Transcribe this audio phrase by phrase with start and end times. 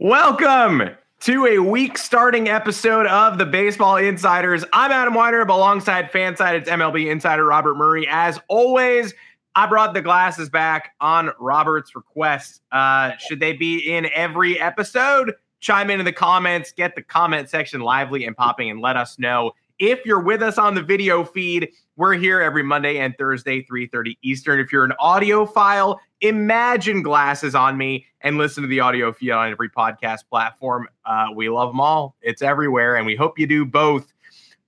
[0.00, 0.90] Welcome
[1.22, 4.64] to a week starting episode of the Baseball Insiders.
[4.72, 8.06] I'm Adam Weinrib, alongside FanSided's MLB insider Robert Murray.
[8.08, 9.12] As always,
[9.56, 12.62] I brought the glasses back on Robert's request.
[12.70, 15.34] Uh, should they be in every episode?
[15.58, 19.18] Chime in in the comments, get the comment section lively and popping, and let us
[19.18, 21.70] know if you're with us on the video feed.
[21.96, 24.60] We're here every Monday and Thursday, 3:30 Eastern.
[24.60, 29.30] If you're an audio file, imagine glasses on me and listen to the audio feed
[29.30, 30.88] on every podcast platform.
[31.04, 32.16] Uh, we love them all.
[32.22, 34.12] It's everywhere, and we hope you do both.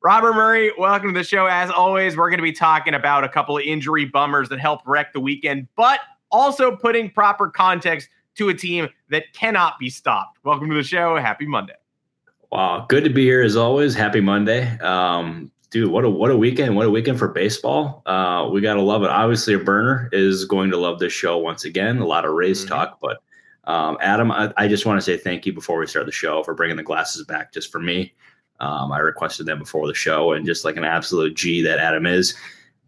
[0.02, 1.46] Robert Murray, welcome to the show.
[1.46, 4.86] As always, we're going to be talking about a couple of injury bummers that helped
[4.86, 10.38] wreck the weekend, but also putting proper context to a team that cannot be stopped.
[10.42, 11.16] Welcome to the show.
[11.16, 11.74] Happy Monday.
[12.50, 13.94] Wow, good to be here as always.
[13.94, 14.76] Happy Monday.
[14.80, 16.74] Um, dude, what a what a weekend!
[16.74, 18.02] What a weekend for baseball.
[18.06, 19.08] Uh, we gotta love it.
[19.10, 21.98] Obviously, a burner is going to love this show once again.
[21.98, 22.74] A lot of Rays mm-hmm.
[22.74, 23.22] talk, but
[23.64, 26.42] um, Adam, I, I just want to say thank you before we start the show
[26.42, 28.12] for bringing the glasses back just for me.
[28.58, 32.04] Um, I requested them before the show, and just like an absolute G that Adam
[32.04, 32.34] is,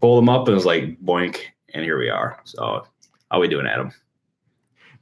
[0.00, 1.38] pulled them up and was like boink,
[1.72, 2.40] and here we are.
[2.42, 2.84] So,
[3.30, 3.92] how we doing, Adam?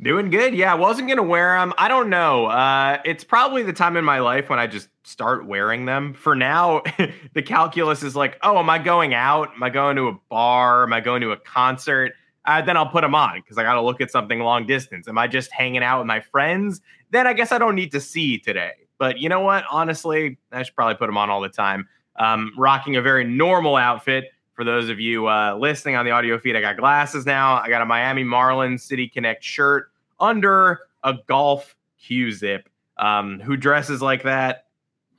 [0.02, 0.54] Doing good.
[0.54, 1.74] Yeah, I wasn't gonna wear them.
[1.76, 2.46] I don't know.
[2.46, 6.14] Uh, it's probably the time in my life when I just start wearing them.
[6.14, 6.82] For now,
[7.34, 9.52] the calculus is like, oh, am I going out?
[9.54, 10.84] Am I going to a bar?
[10.84, 12.12] Am I going to a concert?
[12.46, 15.06] Uh, then I'll put them on because I got to look at something long distance.
[15.06, 16.80] Am I just hanging out with my friends?
[17.10, 18.72] Then I guess I don't need to see today.
[18.98, 19.64] But you know what?
[19.70, 21.86] Honestly, I should probably put them on all the time.
[22.16, 24.30] Um, rocking a very normal outfit.
[24.54, 27.60] For those of you uh, listening on the audio feed, I got glasses now.
[27.60, 29.89] I got a Miami Marlins City Connect shirt
[30.20, 32.68] under a golf Q zip.
[32.98, 34.66] Um, who dresses like that?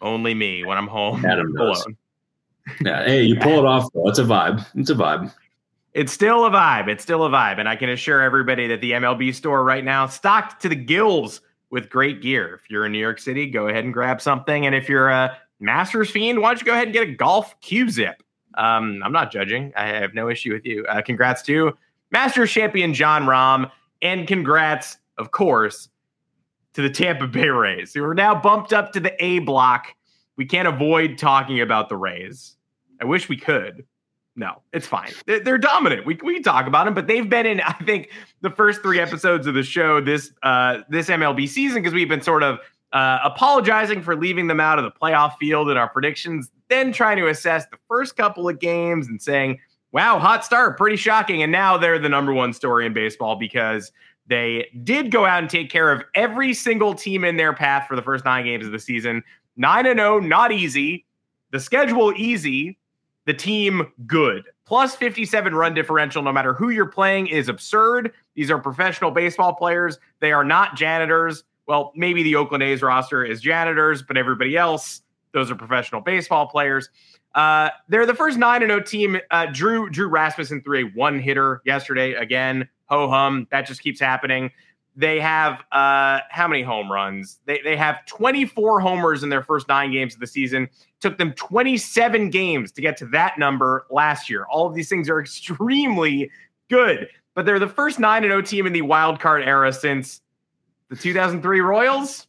[0.02, 1.98] Only me when I'm home Adam alone.
[2.86, 4.08] Yeah, hey, you pull it off though.
[4.08, 4.66] It's a vibe.
[4.76, 5.34] It's a vibe.
[5.94, 6.88] It's still a vibe.
[6.88, 7.60] It's still a vibe.
[7.60, 11.42] And I can assure everybody that the MLB store right now stocked to the gills
[11.70, 12.54] with great gear.
[12.56, 14.66] If you're in New York City, go ahead and grab something.
[14.66, 17.60] And if you're a Masters fiend, why don't you go ahead and get a golf
[17.62, 18.24] Q zip?
[18.56, 19.74] Um, I'm not judging.
[19.76, 20.86] I have no issue with you.
[20.86, 21.78] Uh, congrats to
[22.12, 23.72] Masters champion Jon Rahm.
[24.02, 25.90] And congrats, of course,
[26.74, 29.94] to the Tampa Bay Rays, who are now bumped up to the A block.
[30.38, 32.56] We can't avoid talking about the Rays.
[33.02, 33.86] I wish we could.
[34.36, 35.12] No, it's fine.
[35.26, 36.06] They're dominant.
[36.06, 38.10] We, we talk about them, but they've been in, I think,
[38.42, 42.22] the first three episodes of the show this uh, this MLB season because we've been
[42.22, 42.60] sort of
[42.94, 47.18] uh, apologizing for leaving them out of the playoff field in our predictions, then trying
[47.18, 49.60] to assess the first couple of games and saying,
[49.92, 51.44] wow, hot start, pretty shocking.
[51.44, 53.92] And now they're the number one story in baseball because
[54.28, 57.96] they did go out and take care of every single team in their path for
[57.96, 59.24] the first nine games of the season.
[59.58, 61.06] 9 and 0, not easy.
[61.52, 62.78] The schedule easy.
[63.26, 64.46] The team good.
[64.66, 68.14] Plus 57 run differential, no matter who you're playing, is absurd.
[68.36, 70.00] These are professional baseball players.
[70.22, 71.44] They are not janitors.
[71.68, 75.02] Well, maybe the Oakland A's roster is janitors, but everybody else,
[75.34, 76.90] those are professional baseball players.
[77.34, 79.18] Uh, they're the first 9 0 team.
[79.30, 82.14] Uh, Drew Drew Rasmussen threw a one hitter yesterday.
[82.14, 83.48] Again, ho hum.
[83.52, 84.52] That just keeps happening.
[84.96, 87.40] They have uh, how many home runs?
[87.46, 90.68] They, they have 24 homers in their first nine games of the season.
[91.00, 94.46] Took them 27 games to get to that number last year.
[94.52, 96.30] All of these things are extremely
[96.70, 100.22] good, but they're the first 9 0 team in the wild card era since
[100.90, 102.28] the 2003 Royals.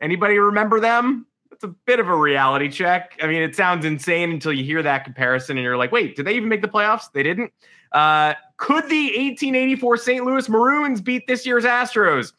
[0.00, 1.26] Anybody remember them?
[1.64, 3.18] A bit of a reality check.
[3.22, 6.26] I mean, it sounds insane until you hear that comparison and you're like, wait, did
[6.26, 7.10] they even make the playoffs?
[7.12, 7.52] They didn't.
[7.92, 10.24] Uh, could the 1884 St.
[10.24, 12.32] Louis Maroons beat this year's Astros?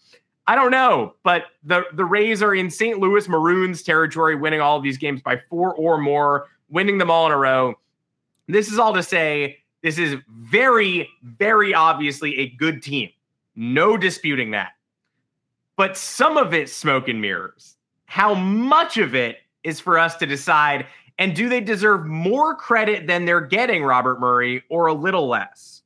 [0.48, 3.00] I don't know, but the the Rays are in St.
[3.00, 7.26] Louis Maroons territory, winning all of these games by four or more, winning them all
[7.26, 7.74] in a row.
[8.48, 13.10] This is all to say, this is very, very obviously a good team.
[13.56, 14.74] No disputing that.
[15.78, 17.75] but some of it smoke and mirrors.
[18.06, 20.86] How much of it is for us to decide?
[21.18, 25.82] And do they deserve more credit than they're getting, Robert Murray, or a little less?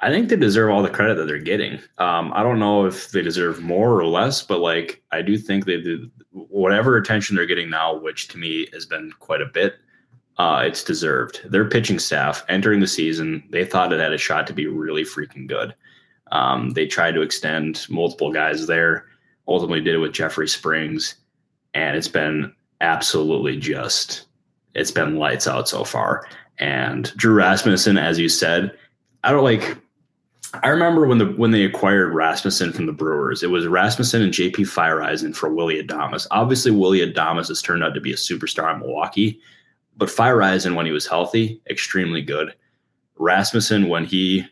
[0.00, 1.80] I think they deserve all the credit that they're getting.
[1.98, 5.64] Um, I don't know if they deserve more or less, but like I do think
[5.64, 9.76] they do whatever attention they're getting now, which to me has been quite a bit.
[10.36, 11.40] Uh, it's deserved.
[11.50, 15.02] Their pitching staff entering the season, they thought it had a shot to be really
[15.02, 15.74] freaking good.
[16.30, 19.06] Um, they tried to extend multiple guys there.
[19.48, 21.14] Ultimately, did it with Jeffrey Springs,
[21.74, 24.26] and it's been absolutely just
[24.76, 26.28] it's been lights out so far.
[26.58, 28.76] And Drew Rasmussen, as you said,
[29.24, 29.76] I don't like.
[30.62, 34.32] I remember when the when they acquired Rasmussen from the Brewers, it was Rasmussen and
[34.32, 36.26] JP Feyereisen for Willy Adames.
[36.30, 39.40] Obviously, Willy Adames has turned out to be a superstar in Milwaukee,
[39.96, 42.54] but Feyereisen, when he was healthy, extremely good.
[43.18, 44.46] Rasmussen, when he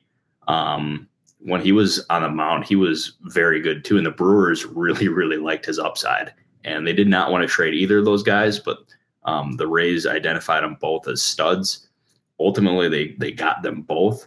[0.49, 1.09] um,
[1.45, 3.99] when he was on the mound, he was very good too.
[3.99, 6.33] And the Brewers really, really liked his upside.
[6.65, 8.79] And they did not want to trade either of those guys, but
[9.25, 11.87] um, the Rays identified them both as studs.
[12.41, 14.27] Ultimately, they they got them both,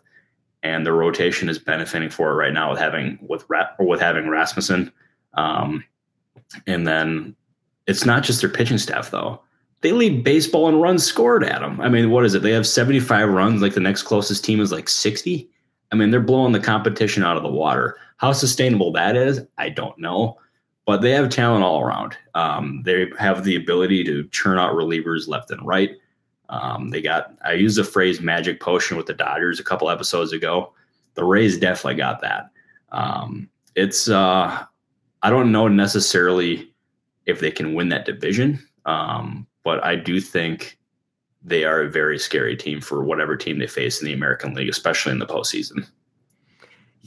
[0.63, 4.29] and the rotation is benefiting for it right now with having with or with having
[4.29, 4.91] Rasmussen.
[5.33, 5.83] Um,
[6.67, 7.35] and then
[7.87, 9.41] it's not just their pitching staff though.
[9.81, 11.81] They lead baseball in runs scored at them.
[11.81, 12.41] I mean, what is it?
[12.41, 13.61] They have 75 runs.
[13.61, 15.49] Like the next closest team is like 60.
[15.91, 17.97] I mean, they're blowing the competition out of the water.
[18.17, 20.37] How sustainable that is, I don't know.
[20.85, 22.17] But they have talent all around.
[22.33, 25.91] Um, they have the ability to churn out relievers left and right.
[26.49, 30.31] Um, they got, I used the phrase magic potion with the Dodgers a couple episodes
[30.31, 30.73] ago.
[31.15, 32.51] The Rays definitely got that.
[32.93, 34.63] Um, it's, uh,
[35.23, 36.71] I don't know necessarily
[37.25, 40.76] if they can win that division, um, but I do think
[41.47, 44.69] they are a very scary team for whatever team they face in the American League,
[44.69, 45.87] especially in the postseason.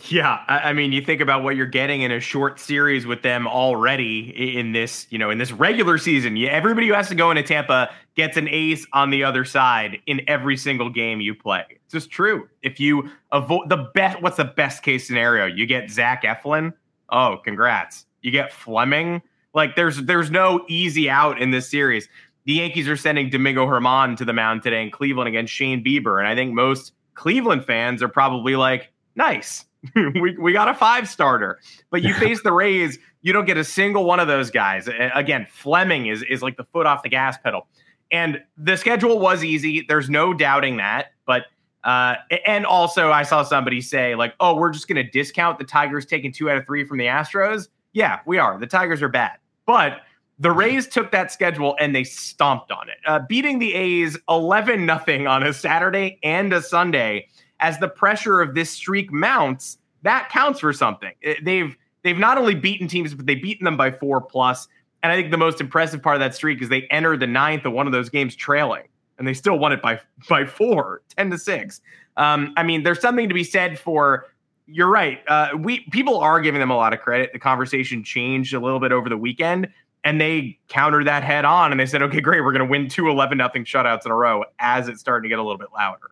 [0.09, 3.47] Yeah, I mean, you think about what you're getting in a short series with them
[3.47, 6.39] already in this, you know, in this regular season.
[6.39, 10.23] Everybody who has to go into Tampa gets an ace on the other side in
[10.27, 11.65] every single game you play.
[11.69, 12.49] It's just true.
[12.63, 15.45] If you avoid the best, what's the best case scenario?
[15.45, 16.73] You get Zach Eflin.
[17.11, 18.07] Oh, congrats.
[18.23, 19.21] You get Fleming.
[19.53, 22.09] Like, there's there's no easy out in this series
[22.45, 26.19] the Yankees are sending Domingo German to the mound today in Cleveland against Shane Bieber.
[26.19, 29.65] And I think most Cleveland fans are probably like, nice.
[29.95, 31.59] we, we got a five starter.
[31.91, 34.89] But you face the Rays, you don't get a single one of those guys.
[35.15, 37.67] Again, Fleming is, is like the foot off the gas pedal.
[38.13, 39.85] And the schedule was easy.
[39.87, 41.13] There's no doubting that.
[41.27, 41.45] But
[41.85, 42.17] uh,
[42.47, 46.05] and also, I saw somebody say, like, oh, we're just going to discount the Tigers
[46.05, 47.69] taking two out of three from the Astros.
[47.93, 48.59] Yeah, we are.
[48.59, 49.39] The Tigers are bad.
[49.67, 50.03] But
[50.41, 54.87] the Rays took that schedule and they stomped on it, uh, beating the A's 11
[54.87, 57.29] nothing on a Saturday and a Sunday.
[57.61, 61.13] As the pressure of this streak mounts, that counts for something.
[61.43, 64.67] They've they've not only beaten teams, but they've beaten them by four plus.
[65.03, 67.67] And I think the most impressive part of that streak is they entered the ninth
[67.67, 68.85] of one of those games trailing,
[69.19, 70.01] and they still won it by
[70.31, 71.83] by four, 10 to six.
[72.17, 74.27] Um, I mean, there's something to be said for.
[74.67, 75.21] You're right.
[75.29, 77.35] Uh, we people are giving them a lot of credit.
[77.35, 79.69] The conversation changed a little bit over the weekend,
[80.05, 82.89] and they countered that head on and they said, okay, great, we're going to win
[82.89, 85.69] two 11 nothing shutouts in a row as it's starting to get a little bit
[85.75, 86.11] louder.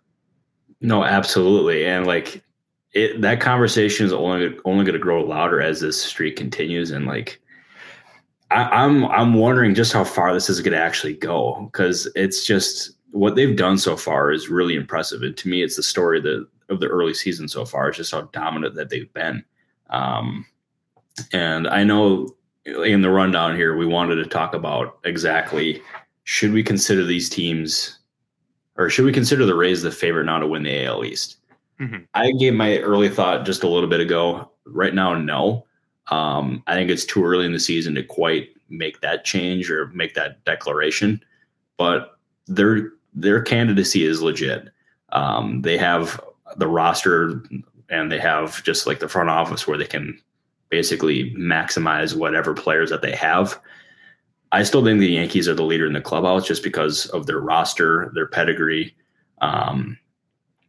[0.81, 1.87] No, absolutely.
[1.87, 2.43] And like
[2.93, 6.91] it, that conversation is only, only going to grow louder as this streak continues.
[6.91, 7.41] And like,
[8.51, 12.11] I, am I'm, I'm wondering just how far this is going to actually go because
[12.15, 15.23] it's just what they've done so far is really impressive.
[15.23, 17.89] And to me, it's the story of the, of the early season so far.
[17.89, 19.45] It's just how dominant that they've been.
[19.91, 20.47] Um,
[21.33, 22.29] and I know
[22.65, 25.83] in the rundown here, we wanted to talk about exactly
[26.25, 27.99] should we consider these teams
[28.77, 31.37] or should we consider the Rays the favorite now to win the AL East?
[31.81, 32.05] Mm-hmm.
[32.15, 34.51] I gave my early thought just a little bit ago.
[34.67, 35.67] Right now, no.
[36.11, 39.89] Um, I think it's too early in the season to quite make that change or
[39.89, 41.23] make that declaration.
[41.77, 44.69] But their their candidacy is legit.
[45.11, 46.21] Um, they have
[46.57, 47.43] the roster
[47.89, 50.21] and they have just like the front office where they can
[50.71, 53.61] basically maximize whatever players that they have.
[54.53, 57.41] I still think the Yankees are the leader in the clubhouse just because of their
[57.41, 58.95] roster, their pedigree.
[59.41, 59.99] Um,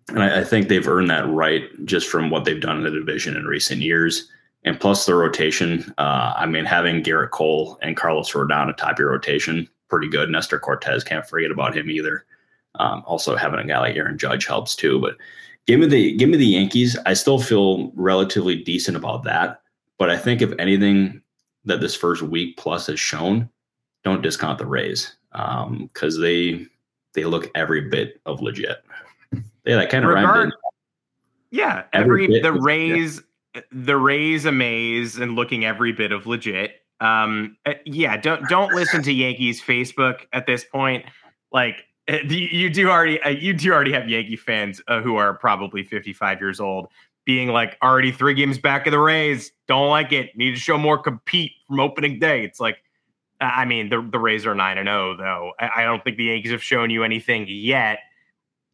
[0.10, 2.92] and I, I, think they've earned that right just from what they've done in the
[2.92, 4.30] division in recent years.
[4.66, 5.94] And plus the rotation.
[5.98, 10.30] Uh, I mean, having Gerrit Cole and Carlos Rodon atop your rotation, pretty good.
[10.30, 12.26] Nestor Cortes, can't forget about him either.
[12.76, 15.00] Um, also having a guy like Aaron Judge helps too.
[15.00, 15.16] But
[15.66, 16.98] give me the give me the Yankees.
[17.06, 19.62] I still feel relatively decent about that.
[20.00, 21.22] But I think if anything
[21.66, 23.50] that this first week plus has shown,
[24.04, 26.66] don't discount the Rays because um, they
[27.14, 28.84] they look every bit of legit.
[29.66, 30.52] Yeah, that kind of Regard,
[31.52, 33.22] Yeah, every, every the Rays
[33.72, 36.82] the Rays amaze and looking every bit of legit.
[37.02, 41.06] Um, uh, yeah, don't don't listen to Yankees Facebook at this point.
[41.52, 45.34] Like uh, you do already uh, you do already have Yankee fans uh, who are
[45.34, 46.88] probably 55 years old
[47.30, 49.52] being like already three games back of the Rays.
[49.68, 50.36] Don't like it.
[50.36, 52.44] Need to show more compete from opening day.
[52.44, 52.78] It's like
[53.40, 55.52] I mean the the Rays are nine and zero oh, though.
[55.60, 58.00] I, I don't think the Yankees have shown you anything yet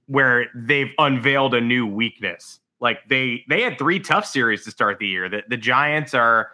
[0.06, 2.62] where they've unveiled a new weakness.
[2.80, 5.28] Like they they had three tough series to start the year.
[5.28, 6.52] The the Giants are,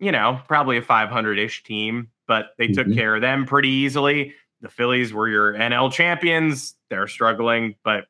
[0.00, 2.74] you know, probably a 500-ish team, but they mm-hmm.
[2.74, 4.34] took care of them pretty easily.
[4.60, 6.74] The Phillies were your NL champions.
[6.90, 8.04] They're struggling, but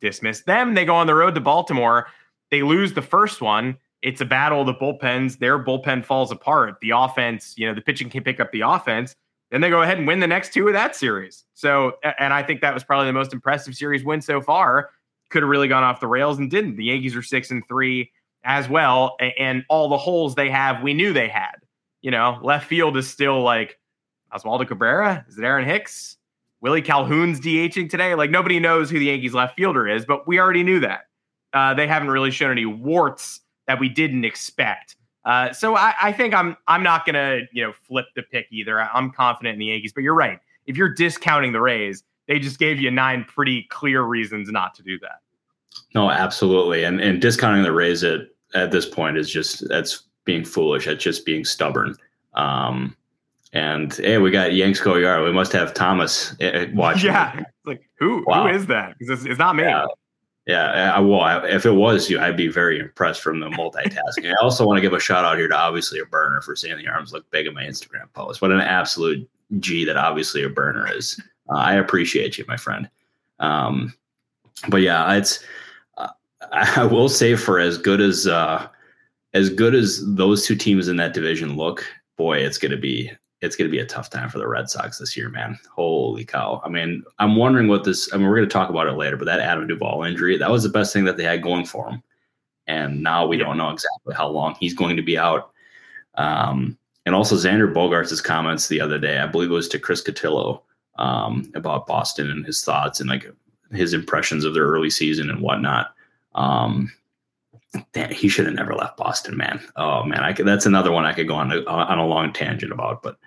[0.00, 0.74] dismiss them.
[0.74, 2.06] They go on the road to Baltimore.
[2.54, 3.76] They lose the first one.
[4.02, 5.40] It's a battle of the bullpens.
[5.40, 6.76] Their bullpen falls apart.
[6.80, 9.16] The offense, you know, the pitching can pick up the offense.
[9.50, 11.46] Then they go ahead and win the next two of that series.
[11.54, 14.90] So, and I think that was probably the most impressive series win so far
[15.30, 16.76] could have really gone off the rails and didn't.
[16.76, 18.12] The Yankees are six and three
[18.44, 21.56] as well, and all the holes they have, we knew they had.
[22.02, 23.80] You know, left field is still like
[24.32, 25.26] Oswaldo Cabrera.
[25.28, 26.18] Is it Aaron Hicks?
[26.60, 28.14] Willie Calhoun's DHing today.
[28.14, 31.06] Like nobody knows who the Yankees left fielder is, but we already knew that.
[31.54, 34.96] Uh, they haven't really shown any warts that we didn't expect.
[35.24, 38.78] Uh, so I, I, think I'm I'm not gonna you know flip the pick either.
[38.78, 40.38] I'm confident in the Yankees, but you're right.
[40.66, 44.82] If you're discounting the Rays, they just gave you nine pretty clear reasons not to
[44.82, 45.20] do that.
[45.94, 46.84] No, absolutely.
[46.84, 48.20] And and discounting the Rays at
[48.54, 50.86] at this point is just that's being foolish.
[50.86, 51.96] That's just being stubborn.
[52.34, 52.96] Um,
[53.52, 55.24] and hey, we got Yanks go yard.
[55.24, 57.10] We must have Thomas eh, eh, watching.
[57.12, 58.48] Yeah, it's like who wow.
[58.48, 58.98] who is that?
[58.98, 59.62] Because it's, it's, not me.
[59.62, 59.86] Yeah.
[60.46, 64.30] Yeah, I, well, if it was you, I'd be very impressed from the multitasking.
[64.30, 66.76] I also want to give a shout out here to obviously a burner for saying
[66.76, 68.42] the arms look big in my Instagram post.
[68.42, 69.26] What an absolute
[69.58, 71.18] G that obviously a burner is.
[71.48, 72.90] Uh, I appreciate you, my friend.
[73.38, 73.94] Um,
[74.68, 75.42] but yeah, it's
[76.52, 78.66] I will say for as good as uh,
[79.32, 81.84] as good as those two teams in that division look,
[82.16, 83.10] boy, it's gonna be
[83.44, 85.58] it's gonna be a tough time for the Red Sox this year, man.
[85.70, 86.60] Holy cow!
[86.64, 88.12] I mean, I'm wondering what this.
[88.12, 90.62] I mean, we're gonna talk about it later, but that Adam Duvall injury that was
[90.62, 92.02] the best thing that they had going for him,
[92.66, 95.50] and now we don't know exactly how long he's going to be out.
[96.16, 100.02] Um, and also Xander Bogaerts' comments the other day, I believe it was to Chris
[100.02, 100.62] Cotillo
[100.96, 103.30] um, about Boston and his thoughts and like
[103.72, 105.94] his impressions of their early season and whatnot.
[106.34, 106.92] Um,
[107.92, 109.60] damn, he should have never left Boston, man.
[109.76, 112.32] Oh man, I could, that's another one I could go on a, on a long
[112.32, 113.18] tangent about, but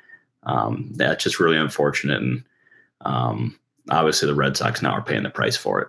[0.48, 2.22] um, that's just really unfortunate.
[2.22, 2.44] And
[3.02, 5.88] um, obviously, the Red Sox now are paying the price for it.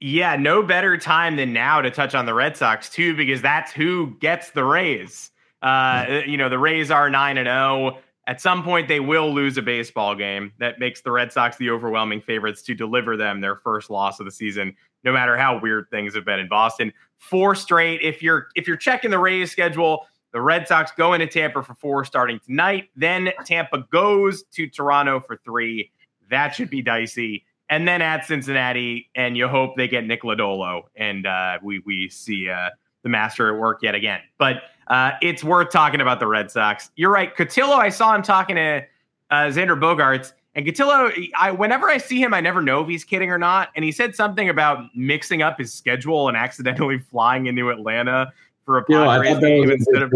[0.00, 3.72] Yeah, no better time than now to touch on the Red Sox too, because that's
[3.72, 5.30] who gets the Rays.
[5.62, 7.96] Uh, you know, the Rays are nine and zero.
[7.96, 7.98] Oh.
[8.28, 10.52] At some point, they will lose a baseball game.
[10.58, 14.26] That makes the Red Sox the overwhelming favorites to deliver them their first loss of
[14.26, 14.74] the season
[15.06, 16.92] no matter how weird things have been in Boston.
[17.18, 18.02] Four straight.
[18.02, 21.72] If you're if you're checking the Rays schedule, the Red Sox go into Tampa for
[21.72, 22.90] four starting tonight.
[22.94, 25.90] Then Tampa goes to Toronto for three.
[26.28, 27.46] That should be dicey.
[27.70, 32.10] And then at Cincinnati, and you hope they get Nick Lodolo, and uh, we we
[32.10, 32.68] see uh,
[33.02, 34.20] the master at work yet again.
[34.36, 34.56] But
[34.88, 36.90] uh, it's worth talking about the Red Sox.
[36.96, 37.78] You're right, Cotillo.
[37.78, 38.84] I saw him talking to
[39.30, 43.04] uh, Xander Bogaerts, and Cotillo, I whenever I see him, I never know if he's
[43.04, 43.70] kidding or not.
[43.74, 48.32] And he said something about mixing up his schedule and accidentally flying into Atlanta
[48.66, 50.12] for a Padres game instead of.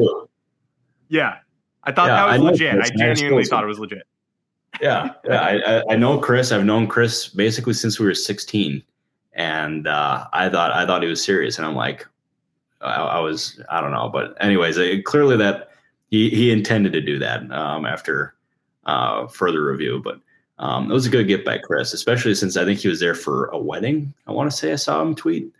[1.09, 1.38] Yeah,
[1.85, 2.80] I thought yeah, that was I legit.
[2.80, 4.07] I genuinely thought it was legit.
[4.80, 5.83] Yeah, yeah.
[5.88, 6.52] I, I know Chris.
[6.52, 8.83] I've known Chris basically since we were 16,
[9.33, 12.07] and uh, I thought I thought he was serious, and I'm like,
[12.80, 15.71] I, I was I don't know, but anyways, it, clearly that
[16.11, 18.35] he he intended to do that um, after
[18.85, 20.21] uh, further review, but
[20.59, 23.14] um, it was a good get by Chris, especially since I think he was there
[23.14, 24.12] for a wedding.
[24.26, 25.50] I want to say I saw him tweet.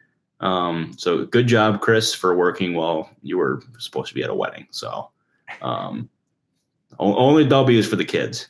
[0.41, 4.35] Um, so good job, Chris, for working while you were supposed to be at a
[4.35, 4.67] wedding.
[4.71, 5.11] So
[5.63, 6.09] um,
[6.99, 8.49] only W's for the kids.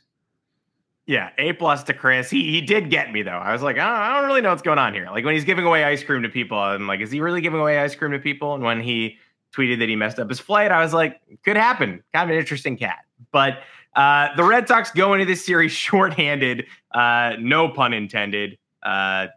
[1.06, 2.30] Yeah, A plus to Chris.
[2.30, 3.32] He he did get me though.
[3.32, 5.08] I was like, oh, I don't really know what's going on here.
[5.10, 7.58] Like when he's giving away ice cream to people, I'm like, is he really giving
[7.58, 8.54] away ice cream to people?
[8.54, 9.18] And when he
[9.52, 12.04] tweeted that he messed up his flight, I was like, could happen.
[12.12, 12.98] Kind of an interesting cat.
[13.32, 13.58] But
[13.96, 18.56] uh, the Red Sox go into this series shorthanded, uh, no pun intended.
[18.82, 19.28] Uh,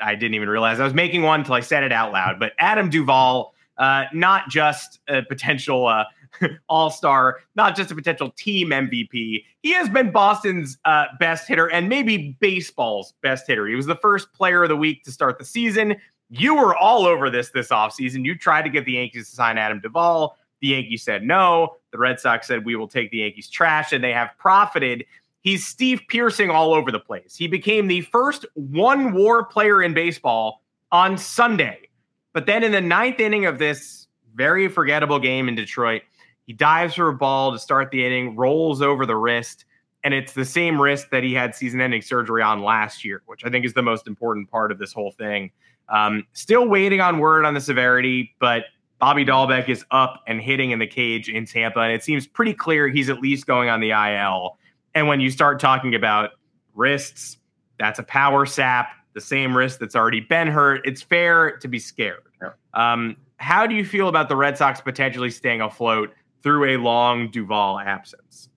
[0.00, 2.38] I didn't even realize I was making one until I said it out loud.
[2.38, 6.04] But Adam Duvall, uh, not just a potential uh,
[6.68, 11.70] all star, not just a potential team MVP, he has been Boston's uh, best hitter
[11.70, 13.66] and maybe baseball's best hitter.
[13.66, 15.96] He was the first player of the week to start the season.
[16.30, 18.24] You were all over this this offseason.
[18.24, 20.36] You tried to get the Yankees to sign Adam Duvall.
[20.60, 21.76] The Yankees said no.
[21.92, 25.04] The Red Sox said we will take the Yankees trash, and they have profited.
[25.44, 27.36] He's Steve Pearcing all over the place.
[27.36, 31.88] He became the first one war player in baseball on Sunday.
[32.32, 36.02] But then in the ninth inning of this very forgettable game in Detroit.
[36.46, 39.64] He dives for a ball to start the inning, rolls over the wrist,
[40.02, 43.50] and it's the same wrist that he had season-ending surgery on last year, which I
[43.50, 45.50] think is the most important part of this whole thing.
[45.88, 48.64] Um, still waiting on word on the severity, but
[48.98, 52.54] Bobby Dalbec is up and hitting in the cage in Tampa, and it seems pretty
[52.54, 54.58] clear he's at least going on the IL.
[54.94, 56.30] And when you start talking about
[56.74, 57.38] wrists,
[57.78, 60.82] that's a power sap, the same wrist that's already been hurt.
[60.84, 62.22] It's fair to be scared.
[62.40, 62.50] Yeah.
[62.74, 67.30] Um, how do you feel about the Red Sox potentially staying afloat through a long
[67.30, 68.48] Duvall absence?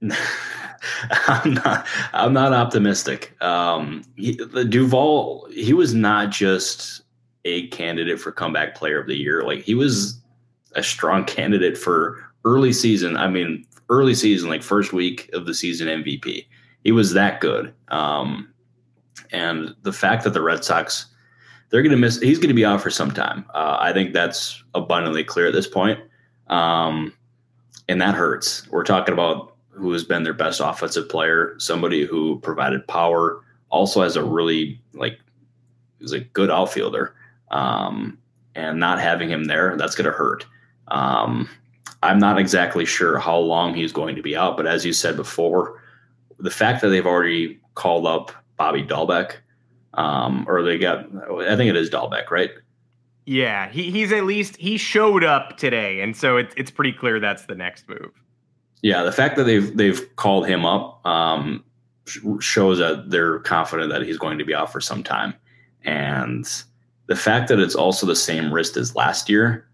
[1.28, 1.86] I'm not.
[2.12, 3.40] I'm not optimistic.
[3.42, 7.02] Um, he, the Duvall, he was not just
[7.44, 9.44] a candidate for comeback player of the year.
[9.44, 10.20] Like he was
[10.74, 13.16] a strong candidate for early season.
[13.16, 16.46] I mean, early season, like first week of the season MVP.
[16.84, 17.72] He was that good.
[17.88, 18.52] Um,
[19.30, 21.06] and the fact that the Red Sox,
[21.70, 22.18] they're going to miss.
[22.20, 23.44] He's going to be out for some time.
[23.54, 26.00] Uh, I think that's abundantly clear at this point.
[26.48, 27.12] Um,
[27.88, 28.68] and that hurts.
[28.68, 34.02] We're talking about who has been their best offensive player, somebody who provided power, also
[34.02, 35.18] has a really like
[36.00, 37.14] is a good outfielder.
[37.50, 38.18] Um,
[38.54, 40.44] and not having him there, that's going to hurt.
[40.88, 41.48] Um,
[42.02, 45.16] I'm not exactly sure how long he's going to be out, but as you said
[45.16, 45.80] before,
[46.38, 49.36] the fact that they've already called up Bobby Dalbec,
[49.94, 51.06] um, or they got,
[51.46, 52.50] I think it is Dalbec, right?
[53.24, 57.20] Yeah, he, he's at least he showed up today, and so it's it's pretty clear
[57.20, 58.10] that's the next move.
[58.82, 61.62] Yeah, the fact that they've they've called him up um,
[62.40, 65.34] shows that they're confident that he's going to be out for some time,
[65.84, 66.48] and
[67.06, 69.68] the fact that it's also the same wrist as last year,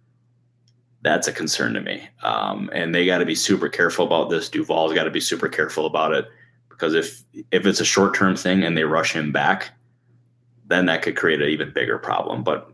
[1.09, 2.09] that's a concern to me.
[2.23, 4.49] Um, and they got to be super careful about this.
[4.49, 6.29] Duvall's got to be super careful about it
[6.69, 9.71] because if if it's a short term thing and they rush him back,
[10.67, 12.43] then that could create an even bigger problem.
[12.43, 12.71] But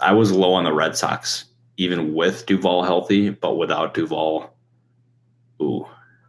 [0.00, 1.44] I was low on the Red Sox
[1.78, 4.52] even with Duvall healthy, but without Duvall
[5.62, 5.86] ooh,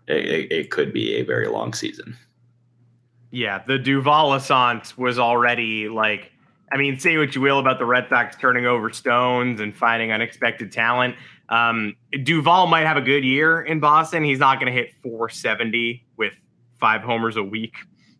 [0.07, 2.15] it, it could be a very long season.
[3.31, 6.31] Yeah, the Duvall Assance was already like,
[6.71, 10.11] I mean, say what you will about the Red Sox turning over stones and finding
[10.11, 11.15] unexpected talent.
[11.49, 14.23] Um, Duvall might have a good year in Boston.
[14.23, 16.33] He's not going to hit 470 with
[16.79, 17.73] five homers a week.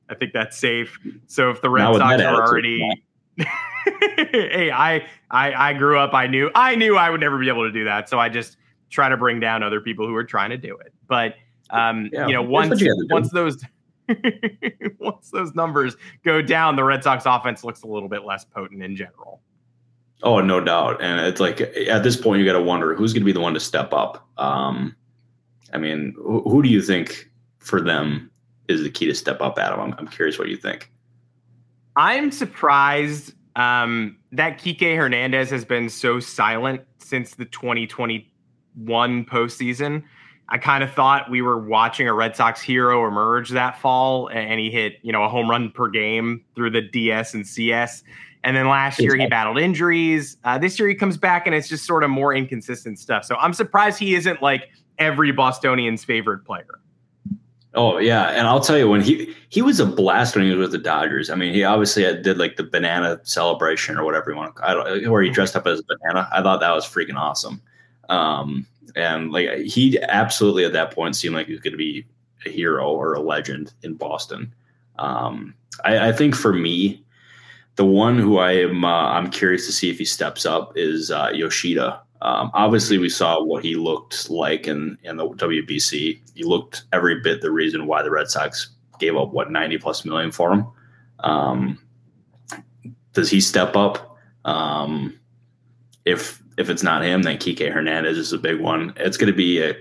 [0.10, 0.98] I think that's safe.
[1.28, 2.82] So if the Red Sox are already,
[3.38, 6.14] hey, I, I I grew up.
[6.14, 8.10] I knew I knew I would never be able to do that.
[8.10, 8.58] So I just
[8.90, 10.94] try to bring down other people who are trying to do it.
[11.08, 11.36] But
[11.70, 13.64] um, yeah, you know, once you once those
[15.00, 18.84] once those numbers go down, the Red Sox offense looks a little bit less potent
[18.84, 19.42] in general.
[20.22, 21.02] Oh, no doubt.
[21.02, 23.40] And it's like at this point, you got to wonder who's going to be the
[23.40, 24.28] one to step up.
[24.38, 24.96] Um,
[25.74, 28.30] I mean, who, who, do you think for them
[28.68, 29.80] is the key to step up, Adam?
[29.80, 30.92] I'm, I'm curious what you think.
[31.96, 40.04] I'm surprised um, that Kike Hernandez has been so silent since the 2021 postseason.
[40.50, 44.60] I kind of thought we were watching a Red Sox hero emerge that fall, and
[44.60, 48.04] he hit you know a home run per game through the DS and CS.
[48.44, 50.38] And then last year he battled injuries.
[50.46, 53.26] Uh, this year he comes back and it's just sort of more inconsistent stuff.
[53.26, 56.80] So I'm surprised he isn't like every Bostonian's favorite player.
[57.76, 60.60] Oh yeah, and I'll tell you when he he was a blast when he was
[60.60, 61.30] with the Dodgers.
[61.30, 64.62] I mean, he obviously had, did like the banana celebration or whatever you want to,
[64.62, 66.28] call it, where he dressed up as a banana.
[66.32, 67.62] I thought that was freaking awesome.
[68.10, 72.06] Um, and like he absolutely at that point seemed like he was going to be
[72.46, 74.54] a hero or a legend in Boston.
[74.98, 77.04] Um, I, I, think for me,
[77.76, 81.12] the one who I am uh, I'm curious to see if he steps up is
[81.12, 82.02] uh, Yoshida.
[82.22, 86.20] Um, obviously, we saw what he looked like in in the WBC.
[86.36, 90.04] He looked every bit the reason why the Red Sox gave up what 90 plus
[90.04, 90.68] million for him.
[91.20, 91.80] Um,
[93.14, 94.18] does he step up?
[94.46, 95.20] Um,
[96.06, 98.94] if if it's not him, then Kike Hernandez is a big one.
[98.98, 99.74] It's going to be a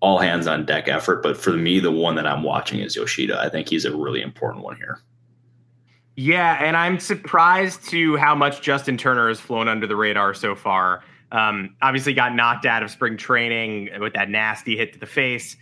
[0.00, 1.24] all hands on deck effort.
[1.24, 3.38] But for me, the one that I'm watching is Yoshida.
[3.40, 5.00] I think he's a really important one here.
[6.14, 10.54] Yeah, and I'm surprised to how much Justin Turner has flown under the radar so
[10.54, 11.02] far.
[11.32, 15.56] Um, obviously, got knocked out of spring training with that nasty hit to the face.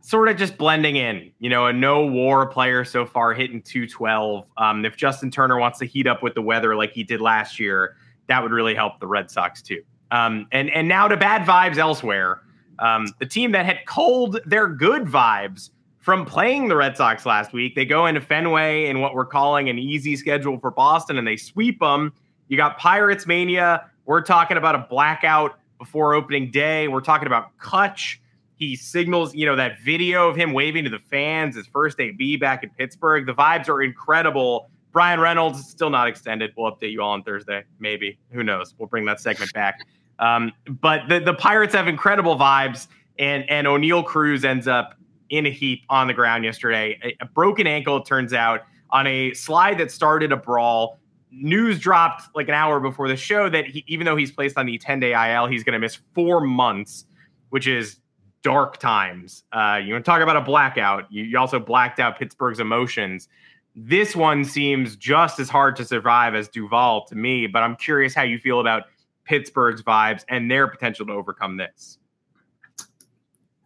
[0.00, 4.46] Sort of just blending in, you know, a no war player so far hitting 212.
[4.56, 7.60] Um, if Justin Turner wants to heat up with the weather like he did last
[7.60, 7.96] year,
[8.28, 9.82] that would really help the Red Sox too.
[10.10, 12.42] Um, and and now to bad vibes elsewhere.
[12.78, 17.52] Um, the team that had culled their good vibes from playing the Red Sox last
[17.52, 21.26] week, they go into Fenway in what we're calling an easy schedule for Boston, and
[21.26, 22.12] they sweep them.
[22.48, 23.88] You got Pirates mania.
[24.04, 26.88] We're talking about a blackout before opening day.
[26.88, 28.18] We're talking about Kutch.
[28.56, 32.36] He signals, you know, that video of him waving to the fans, his first AB
[32.36, 33.26] back in Pittsburgh.
[33.26, 36.52] The vibes are incredible Bryan Reynolds still not extended.
[36.56, 37.64] We'll update you all on Thursday.
[37.80, 38.18] Maybe.
[38.30, 38.74] Who knows?
[38.78, 39.80] We'll bring that segment back.
[40.18, 42.86] Um, but the, the Pirates have incredible vibes,
[43.18, 44.94] and and Oneil Cruz ends up
[45.30, 46.96] in a heap on the ground yesterday.
[47.02, 51.00] A, a broken ankle, it turns out, on a slide that started a brawl.
[51.32, 54.66] News dropped like an hour before the show that he, even though he's placed on
[54.66, 57.06] the 10 day IL, he's going to miss four months,
[57.48, 57.96] which is
[58.42, 59.44] dark times.
[59.52, 61.10] Uh, you want to talk about a blackout?
[61.10, 63.28] You, you also blacked out Pittsburgh's emotions.
[63.74, 68.14] This one seems just as hard to survive as Duvall to me, but I'm curious
[68.14, 68.84] how you feel about
[69.24, 71.98] Pittsburgh's vibes and their potential to overcome this.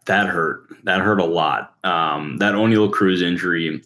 [0.05, 0.69] That hurt.
[0.83, 1.75] That hurt a lot.
[1.83, 3.81] Um, that Oneil Cruz injury,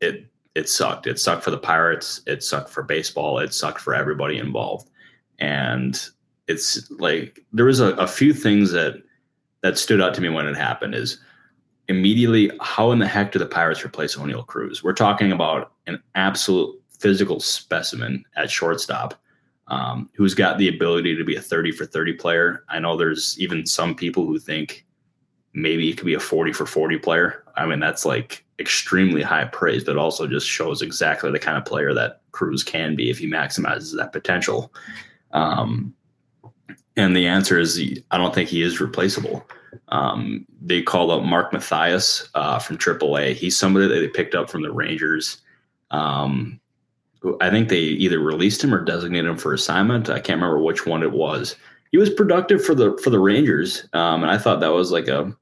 [0.00, 1.06] it it sucked.
[1.06, 2.20] It sucked for the Pirates.
[2.26, 3.38] It sucked for baseball.
[3.38, 4.90] It sucked for everybody involved.
[5.38, 6.02] And
[6.48, 9.02] it's like there was a, a few things that
[9.62, 10.94] that stood out to me when it happened.
[10.94, 11.18] Is
[11.88, 14.82] immediately how in the heck do the Pirates replace Oneil Cruz?
[14.82, 19.14] We're talking about an absolute physical specimen at shortstop
[19.68, 22.64] um, who's got the ability to be a 30 for 30 player.
[22.68, 24.84] I know there's even some people who think
[25.52, 27.44] maybe it could be a 40 for 40 player.
[27.56, 31.64] I mean, that's like extremely high praise, but also just shows exactly the kind of
[31.64, 34.72] player that Cruz can be if he maximizes that potential.
[35.32, 35.94] Um,
[36.96, 39.46] and the answer is I don't think he is replaceable.
[39.88, 43.34] Um, they called up Mark Mathias uh, from AAA.
[43.34, 45.38] He's somebody that they picked up from the Rangers.
[45.90, 46.60] Um,
[47.40, 50.08] I think they either released him or designated him for assignment.
[50.08, 51.56] I can't remember which one it was.
[51.92, 55.08] He was productive for the for the Rangers, um, and I thought that was like
[55.08, 55.34] a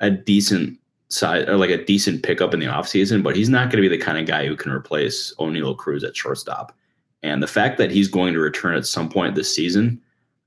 [0.00, 3.82] a decent side or like a decent pickup in the offseason, but he's not going
[3.82, 6.76] to be the kind of guy who can replace Oneil Cruz at shortstop.
[7.22, 10.00] And the fact that he's going to return at some point this season,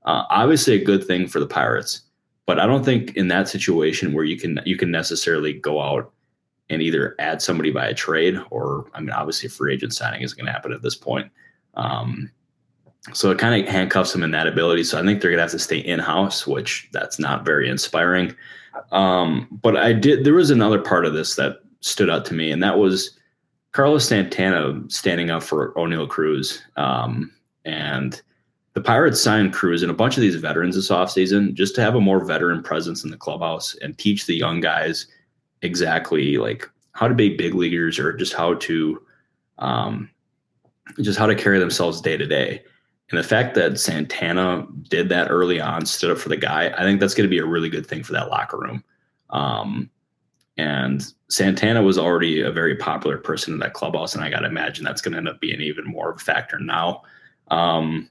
[0.04, 2.02] uh, obviously a good thing for the Pirates.
[2.50, 6.10] But I don't think in that situation where you can you can necessarily go out
[6.68, 10.36] and either add somebody by a trade or I mean obviously free agent signing isn't
[10.36, 11.30] going to happen at this point.
[11.74, 12.28] Um,
[13.12, 14.82] so it kind of handcuffs them in that ability.
[14.82, 17.68] So I think they're going to have to stay in house, which that's not very
[17.68, 18.34] inspiring.
[18.90, 20.24] Um, but I did.
[20.24, 23.16] There was another part of this that stood out to me, and that was
[23.70, 26.60] Carlos Santana standing up for Oneil Cruz.
[26.76, 27.30] Um,
[27.64, 28.20] and
[28.74, 31.94] the Pirates signed Cruz and a bunch of these veterans this offseason just to have
[31.94, 35.06] a more veteran presence in the clubhouse and teach the young guys
[35.62, 39.02] exactly like how to be big leaguers or just how to
[39.58, 40.10] um,
[41.00, 42.62] just how to carry themselves day to day.
[43.10, 46.82] And the fact that Santana did that early on, stood up for the guy, I
[46.82, 48.84] think that's going to be a really good thing for that locker room.
[49.30, 49.90] Um,
[50.56, 54.46] and Santana was already a very popular person in that clubhouse, and I got to
[54.46, 57.02] imagine that's going to end up being even more of a factor now.
[57.50, 58.08] Um,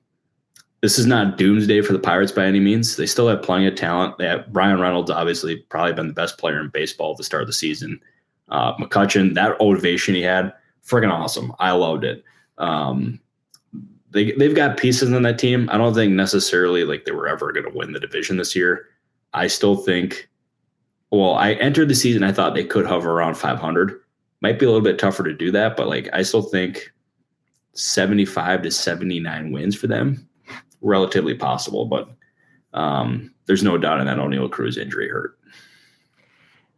[0.82, 2.96] this is not doomsday for the Pirates by any means.
[2.96, 4.18] They still have plenty of talent.
[4.18, 7.42] They have Bryan Reynolds, obviously, probably been the best player in baseball at the start
[7.42, 8.00] of the season.
[8.48, 10.54] Uh, McCutchen, that ovation he had,
[10.86, 11.54] friggin' awesome.
[11.60, 12.24] I loved it.
[12.58, 13.20] Um,
[14.12, 15.70] they they've got pieces in that team.
[15.72, 18.88] I don't think necessarily like they were ever going to win the division this year.
[19.34, 20.28] I still think.
[21.12, 22.24] Well, I entered the season.
[22.24, 24.00] I thought they could hover around 500.
[24.42, 26.92] Might be a little bit tougher to do that, but like I still think
[27.74, 30.29] 75 to 79 wins for them
[30.82, 32.10] relatively possible, but
[32.74, 35.38] um, there's no doubt in that Oneil Cruz injury hurt.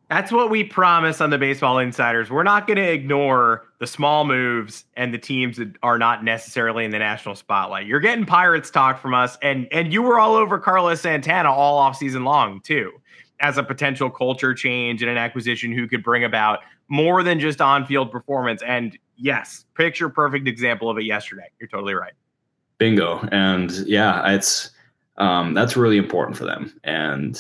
[0.10, 2.30] That's what we promise on the Baseball Insiders.
[2.30, 6.84] We're not going to ignore the small moves and the teams that are not necessarily
[6.84, 7.88] in the national spotlight.
[7.88, 11.78] You're getting Pirates talk from us, and and you were all over Carlos Santana all
[11.78, 12.92] off season long too,
[13.40, 16.60] as a potential culture change and an acquisition who could bring about
[16.90, 18.62] more than just on-field performance.
[18.64, 21.50] And yes, picture perfect example of it yesterday.
[21.58, 22.12] You're totally right.
[22.82, 23.20] Bingo.
[23.32, 24.72] And yeah, it's
[25.18, 26.74] um, that's really important for them.
[26.84, 27.40] And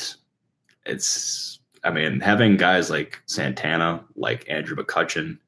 [0.85, 5.39] it's I mean, having guys like Santana, like Andrew McCutchen,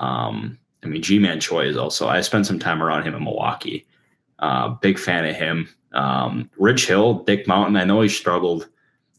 [0.00, 2.08] um, I mean, Ji-Man Choi is also.
[2.08, 3.86] I spent some time around him in Milwaukee.
[4.38, 5.66] Uh, big fan of him.
[5.94, 7.76] Um, Rich Hill, Dick Mountain.
[7.76, 8.68] I know he struggled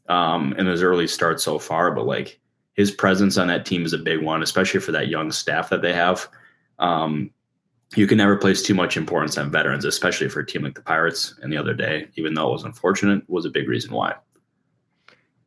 [0.09, 2.39] um, in his early start so far, but like
[2.75, 5.81] his presence on that team is a big one, especially for that young staff that
[5.81, 6.27] they have.
[6.77, 7.31] Um,
[7.95, 10.81] you can never place too much importance on veterans, especially for a team like the
[10.81, 11.35] Pirates.
[11.41, 14.15] And the other day, even though it was unfortunate, was a big reason why.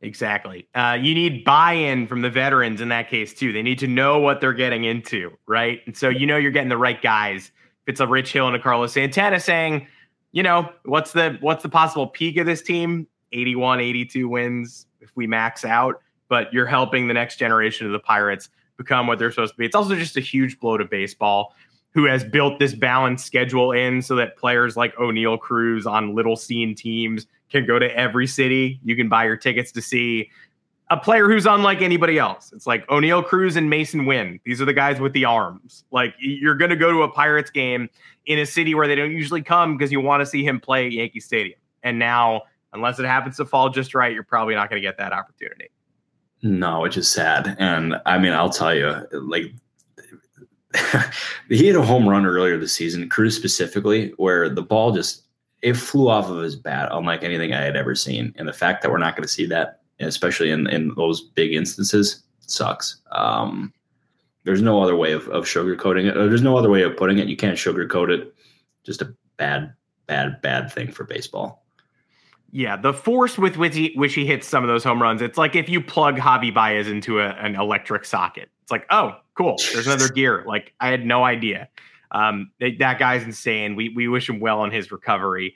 [0.01, 0.67] Exactly.
[0.75, 3.51] Uh, you need buy-in from the veterans in that case too.
[3.51, 5.81] They need to know what they're getting into, right?
[5.85, 7.51] And so you know you're getting the right guys.
[7.85, 9.87] If it's a Rich Hill and a Carlos Santana saying,
[10.33, 13.07] you know, what's the what's the possible peak of this team?
[13.31, 17.99] 81, 82 wins if we max out, but you're helping the next generation of the
[17.99, 19.65] Pirates become what they're supposed to be.
[19.65, 21.55] It's also just a huge blow to baseball
[21.93, 26.35] who has built this balanced schedule in so that players like Oneil Cruz on little
[26.35, 28.79] seen teams can go to every city.
[28.83, 30.29] You can buy your tickets to see
[30.89, 32.53] a player who's unlike anybody else.
[32.53, 34.39] It's like Oneil Cruz and Masyn Winn.
[34.45, 35.83] These are the guys with the arms.
[35.91, 37.89] Like you're going to go to a Pirates game
[38.25, 40.85] in a city where they don't usually come because you want to see him play
[40.85, 41.59] at Yankee Stadium.
[41.83, 44.97] And now, unless it happens to fall just right, you're probably not going to get
[44.97, 45.69] that opportunity.
[46.41, 47.55] No, which is sad.
[47.59, 49.53] And I mean, I'll tell you, like
[51.49, 55.23] he hit a home run earlier this season, Cruz specifically, where the ball just
[55.61, 58.33] it flew off of his bat, unlike anything I had ever seen.
[58.37, 61.53] And the fact that we're not going to see that, especially in in those big
[61.53, 63.01] instances, sucks.
[63.11, 63.73] Um,
[64.43, 66.13] there's no other way of, of sugarcoating it.
[66.13, 67.27] There's no other way of putting it.
[67.27, 68.33] You can't sugarcoat it.
[68.85, 69.73] Just a bad,
[70.05, 71.65] bad, bad thing for baseball.
[72.51, 75.37] Yeah, the force with which he, which he hits some of those home runs, it's
[75.37, 78.49] like if you plug Javi Baez into a, an electric socket.
[78.67, 79.55] It's like, oh, cool.
[79.71, 80.43] There's another gear.
[80.45, 81.69] Like I had no idea.
[82.11, 83.77] Um, that guy's insane.
[83.77, 85.55] We we wish him well on his recovery.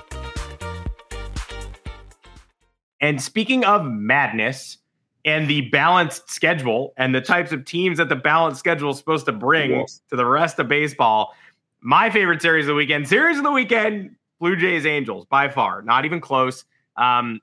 [3.01, 4.77] And speaking of madness
[5.25, 9.25] and the balanced schedule and the types of teams that the balanced schedule is supposed
[9.25, 10.01] to bring yes.
[10.09, 11.33] to the rest of baseball,
[11.81, 15.81] my favorite series of the weekend, series of the weekend, Blue Jays Angels by far,
[15.81, 16.63] not even close.
[16.95, 17.41] Um,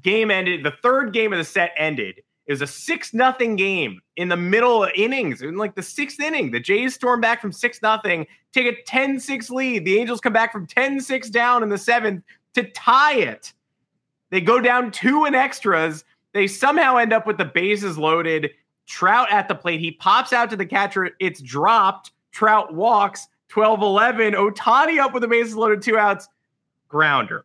[0.00, 2.22] game ended, the third game of the set ended.
[2.46, 6.18] It was a six nothing game in the middle of innings, in like the sixth
[6.18, 6.50] inning.
[6.50, 9.84] The Jays storm back from six nothing, take a 10-6 lead.
[9.84, 13.52] The Angels come back from 10-6 down in the seventh to tie it.
[14.30, 16.04] They go down two in extras.
[16.32, 18.50] They somehow end up with the bases loaded.
[18.86, 19.80] Trout at the plate.
[19.80, 21.10] He pops out to the catcher.
[21.20, 22.12] It's dropped.
[22.32, 23.28] Trout walks.
[23.48, 24.34] 12 11.
[24.34, 26.28] Ohtani up with the bases loaded, two outs.
[26.88, 27.44] Grounder.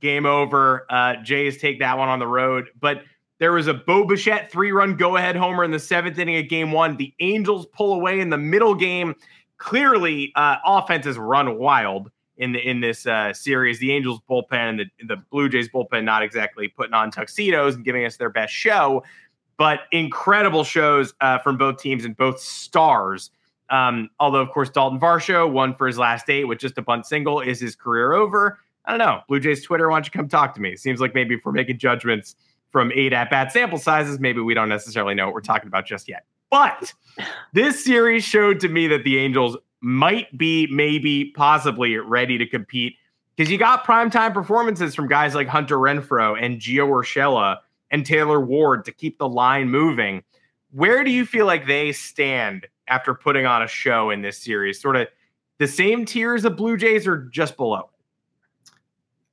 [0.00, 0.86] Game over.
[0.88, 2.68] Uh, Jays take that one on the road.
[2.80, 3.02] But
[3.38, 6.48] there was a Bo Bichette three run go ahead homer in the seventh inning of
[6.48, 6.96] game one.
[6.96, 9.16] The Angels pull away in the middle game.
[9.58, 12.10] Clearly, uh, offenses run wild
[12.42, 13.78] in the in this uh, series.
[13.78, 17.84] The Angels bullpen and the the Blue Jays bullpen not exactly putting on tuxedos and
[17.84, 19.04] giving us their best show,
[19.56, 23.30] but incredible shows uh, from both teams and both stars.
[23.70, 27.06] Um, although of course Dalton Varsho won for his last eight with just a bunt
[27.06, 27.40] single.
[27.40, 28.58] Is his career over?
[28.84, 29.20] I don't know.
[29.28, 30.70] Blue Jays Twitter, why don't you come talk to me?
[30.72, 32.34] It seems like maybe if we're making judgments
[32.72, 35.86] from eight at bat sample sizes, maybe we don't necessarily know what we're talking about
[35.86, 36.24] just yet.
[36.50, 36.92] But
[37.52, 42.96] this series showed to me that the Angels might be maybe possibly ready to compete
[43.36, 47.58] because you got primetime performances from guys like Hunter Renfroe and Gio Urshela
[47.90, 50.22] and Taylor Ward to keep the line moving.
[50.70, 54.80] Where do you feel like they stand after putting on a show in this series?
[54.80, 55.08] Sort of
[55.58, 57.90] the same tier as the Blue Jays or just below?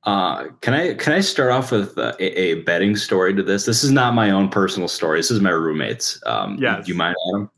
[0.04, 3.66] Uh, can I can I start off with a, a, betting story to this?
[3.66, 5.20] This is not my own personal story.
[5.20, 6.24] This is my roommate's.
[6.26, 6.86] Um, yes.
[6.86, 7.52] Do you mind, Adam?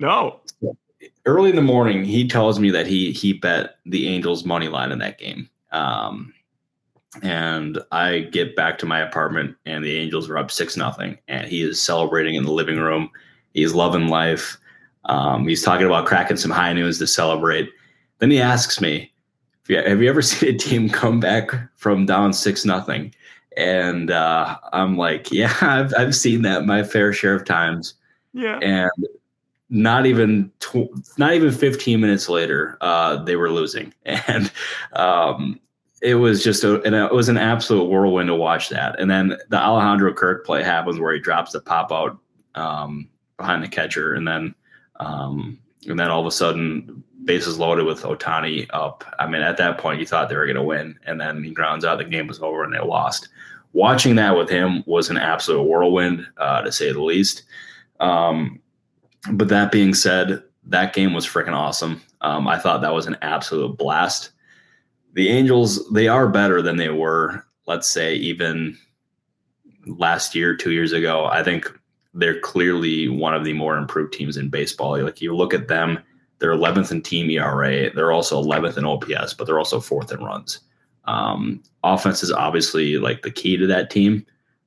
[0.00, 0.40] No
[1.26, 4.92] early in the morning, he tells me that he he bet the Angels money line
[4.92, 5.48] in that game.
[5.72, 6.32] Um,
[7.22, 11.46] and I get back to my apartment, and the Angels are up six nothing, and
[11.46, 13.10] he is celebrating in the living room.
[13.54, 14.58] He's loving life.
[15.06, 17.70] Um, he's talking about cracking some High Noons to celebrate.
[18.18, 19.12] Then he asks me,
[19.68, 23.14] "Have you ever seen a team come back from down six nothing?"
[23.56, 27.94] And uh, I'm like, "Yeah, I've I've seen that my fair share of times."
[28.34, 28.58] Yeah.
[28.58, 28.90] And
[29.70, 34.50] not even tw- not even 15 minutes later, uh, they were losing, and
[34.94, 35.60] um,
[36.02, 38.98] it was just a, and it was an absolute whirlwind to watch that.
[39.00, 42.18] And then the Alejandro Kirk play happens where he drops the pop out
[42.54, 44.54] um, behind the catcher, and then
[45.00, 49.04] Um, and then all of a sudden, bases loaded with Ohtani up.
[49.18, 51.50] I mean, at that point, you thought they were going to win, and then he
[51.50, 51.98] grounds out.
[51.98, 53.28] The game was over, and they lost.
[53.72, 57.44] Watching that with him was an absolute whirlwind, uh, to say the least.
[58.00, 58.60] Um,
[59.32, 62.00] but that being said, that game was freaking awesome.
[62.20, 64.30] Um, I thought that was an absolute blast.
[65.14, 68.76] The Angels, they are better than they were, let's say, even
[69.86, 71.26] last year, two years ago.
[71.26, 71.72] I think
[72.14, 75.02] they're clearly one of the more improved teams in baseball.
[75.02, 75.98] Like you look at them,
[76.38, 77.92] they're 11th in team ERA.
[77.92, 80.60] They're also 11th in OPS, but they're also fourth in runs.
[81.04, 84.26] Um, offense is obviously like the key to that team.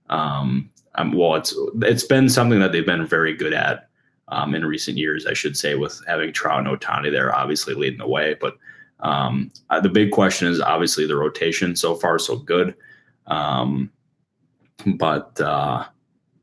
[0.10, 3.88] Um, um, well, it's it's been something that they've been very good at
[4.32, 8.00] um, in recent years, I should say, with having Trout and Ohtani there, obviously leading
[8.00, 8.36] the way.
[8.40, 8.58] But
[9.02, 11.76] um, uh, the big question is obviously the rotation.
[11.76, 12.74] So far, so good.
[13.28, 13.92] Um,
[14.86, 15.86] but uh,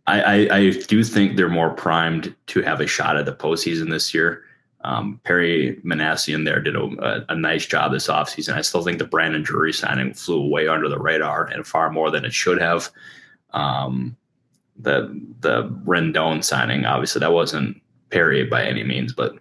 [0.06, 3.90] I, I, I, do think they're more primed to have a shot at the postseason
[3.90, 4.44] this year.
[4.82, 8.54] Um, Perry Minasian there did a, a, nice job this offseason.
[8.54, 12.12] I still think the Brandon Drury signing flew way under the radar and far more
[12.12, 12.90] than it should have.
[13.52, 14.16] Um,
[14.78, 19.34] the the Rendon signing, obviously, that wasn't Perry by any means, but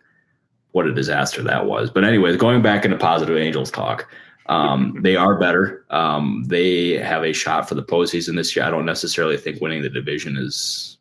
[0.71, 1.89] what a disaster that was.
[1.89, 4.07] But anyways, going back into positive Angels talk,
[4.47, 5.85] um, they are better.
[5.89, 8.65] Um, they have a shot for the postseason this year.
[8.65, 10.97] I don't necessarily think winning the division is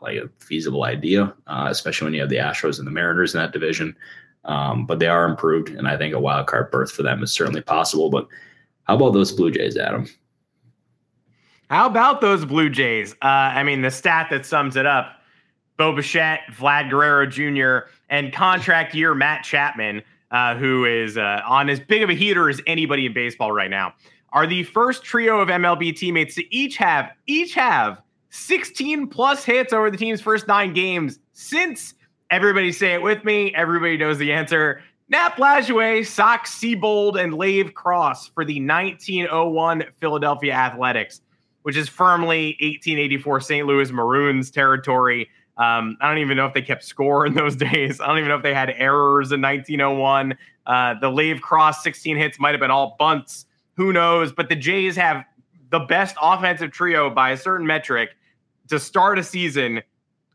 [0.00, 3.40] like a feasible idea, uh, especially when you have the Astros and the Mariners in
[3.40, 3.96] that division.
[4.44, 7.32] Um, but they are improved, and I think a wild card berth for them is
[7.32, 8.08] certainly possible.
[8.08, 8.28] But
[8.84, 10.08] how about those Blue Jays, Adam?
[11.70, 13.12] How about those Blue Jays?
[13.22, 15.20] Uh, I mean, the stat that sums it up:
[15.76, 21.68] Bo Bichette, Vlad Guerrero Jr., and contract year Matt Chapman uh, who is uh, on
[21.68, 23.94] as big of a heater as anybody in baseball right now,
[24.32, 29.72] are the first trio of MLB teammates to each have each have 16 plus hits
[29.72, 31.94] over the team's first nine games since
[32.30, 33.54] everybody say it with me.
[33.54, 34.82] Everybody knows the answer.
[35.08, 41.22] Nap Lajoie, Socks Seybold, and Lave Cross for the 1901 Philadelphia Athletics,
[41.68, 43.66] which is firmly 1884 St.
[43.66, 45.28] Louis Maroons territory.
[45.58, 48.00] Um, I don't even know if they kept score in those days.
[48.00, 50.34] I don't even know if they had errors in 1901.
[50.64, 53.44] Uh, the Lave Cross 16 hits might have been all bunts.
[53.74, 54.32] Who knows?
[54.32, 55.26] But the Jays have
[55.68, 58.16] the best offensive trio by a certain metric
[58.68, 59.82] to start a season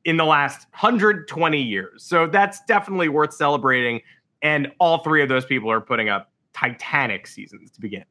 [0.06, 2.04] in the last 120 years.
[2.04, 4.02] So that's definitely worth celebrating.
[4.44, 8.06] And all three of those people are putting up titanic seasons to begin.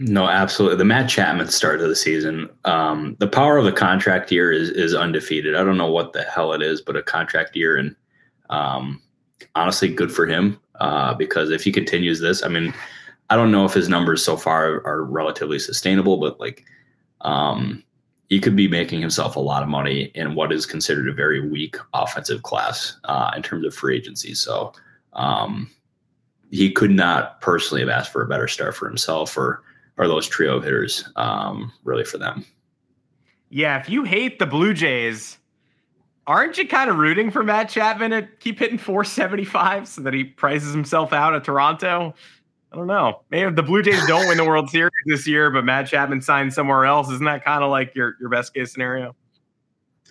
[0.00, 0.78] No, absolutely.
[0.78, 2.48] The Matt Chapman start of the season.
[2.64, 5.56] Um, the power of the contract year is is undefeated.
[5.56, 7.96] I don't know what the hell it is, but a contract year, and
[8.48, 9.02] um,
[9.56, 12.72] honestly, good for him uh, because if he continues this, I mean,
[13.28, 16.64] I don't know if his numbers so far are relatively sustainable, but like,
[17.22, 17.82] um,
[18.28, 21.40] he could be making himself a lot of money in what is considered a very
[21.40, 24.34] weak offensive class uh, in terms of free agency.
[24.34, 24.72] So.
[25.14, 25.70] Um,
[26.50, 29.62] he could not personally have asked for a better start for himself or
[29.98, 32.44] are those trio hitters um, really for them.
[33.50, 35.38] Yeah, if you hate the Blue Jays,
[36.26, 40.24] aren't you kind of rooting for Matt Chapman to keep hitting 475 so that he
[40.24, 42.14] prices himself out of Toronto?
[42.70, 43.22] I don't know.
[43.30, 46.54] Maybe the Blue Jays don't win the World Series this year, but Matt Chapman signs
[46.54, 49.16] somewhere else, isn't that kind of like your, your best case scenario?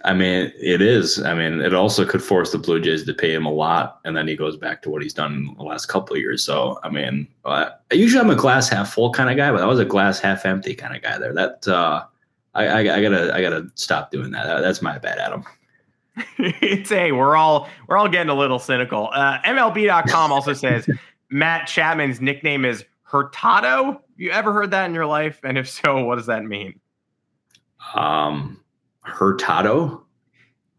[0.05, 1.23] I mean, it is.
[1.23, 4.15] I mean, it also could force the Blue Jays to pay him a lot, and
[4.15, 6.43] then he goes back to what he's done in the last couple of years.
[6.43, 9.65] So, I mean, uh, usually I'm a glass half full kind of guy, but I
[9.65, 11.33] was a glass half empty kind of guy there.
[11.33, 12.03] That uh,
[12.53, 14.61] I, I, I, gotta, I gotta stop doing that.
[14.61, 15.43] That's my bad, Adam.
[16.37, 19.09] it's a we're all we're all getting a little cynical.
[19.13, 20.89] Uh, MLB.com also says
[21.29, 23.85] Matt Chapman's nickname is Hurtado.
[23.85, 25.39] Have you ever heard that in your life?
[25.43, 26.79] And if so, what does that mean?
[27.95, 28.59] Um
[29.07, 30.03] Hurtado.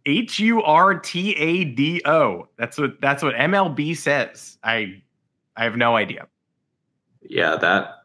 [0.07, 2.49] H U R T A D O.
[2.57, 4.59] That's what that's what MLB says.
[4.63, 5.03] I
[5.57, 6.27] I have no idea.
[7.23, 7.99] Yeah, that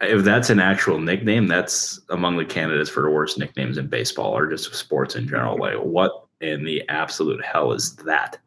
[0.00, 4.36] if that's an actual nickname, that's among the candidates for the worst nicknames in baseball
[4.36, 5.58] or just sports in general.
[5.58, 8.38] Like, what in the absolute hell is that?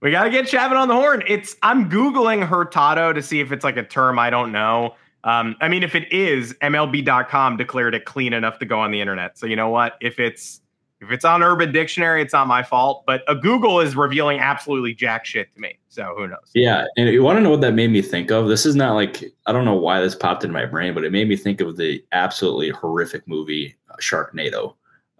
[0.00, 1.22] We got to get Chapman on the horn.
[1.26, 4.94] It's I'm googling Hurtado to see if it's like a term I don't know.
[5.24, 9.00] Um, I mean, if it is, MLB.com declared it clean enough to go on the
[9.00, 9.38] internet.
[9.38, 9.96] So you know what?
[10.00, 10.60] If it's
[11.00, 13.04] if it's on Urban Dictionary, it's not my fault.
[13.06, 15.78] But a Google is revealing absolutely jack shit to me.
[15.88, 16.50] So who knows?
[16.54, 18.48] Yeah, and you want to know what that made me think of?
[18.48, 21.12] This is not like I don't know why this popped in my brain, but it
[21.12, 24.74] made me think of the absolutely horrific movie uh, Sharknado.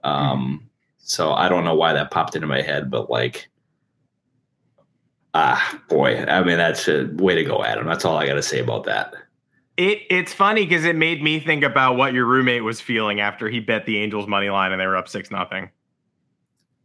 [0.05, 0.67] Um, mm
[0.99, 3.49] So I don't know why that popped into my head, but like,
[5.35, 7.87] ah, boy, I mean that's a way to go, Adam.
[7.87, 9.15] That's all I got to say about that.
[9.81, 13.49] It it's funny because it made me think about what your roommate was feeling after
[13.49, 15.71] he bet the Angels money line and they were up six nothing.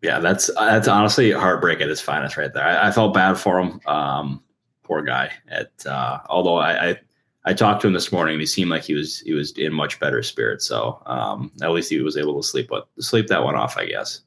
[0.01, 2.63] Yeah, that's that's honestly heartbreak at its finest, right there.
[2.63, 3.81] I, I felt bad for him.
[3.85, 4.43] Um,
[4.83, 5.29] poor guy.
[5.49, 6.99] At uh, although I, I,
[7.43, 9.73] I talked to him this morning, and he seemed like he was he was in
[9.73, 10.65] much better spirits.
[10.65, 13.87] So um, at least he was able to sleep, but sleep that one off, I
[13.87, 14.21] guess.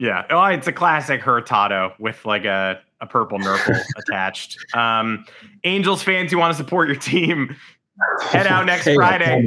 [0.00, 4.58] Yeah, oh, it's a classic Hurtado with like a a purple nurple attached.
[4.74, 5.24] Um,
[5.62, 7.54] Angels fans who want to support your team,
[8.22, 9.44] head out next hey, Friday.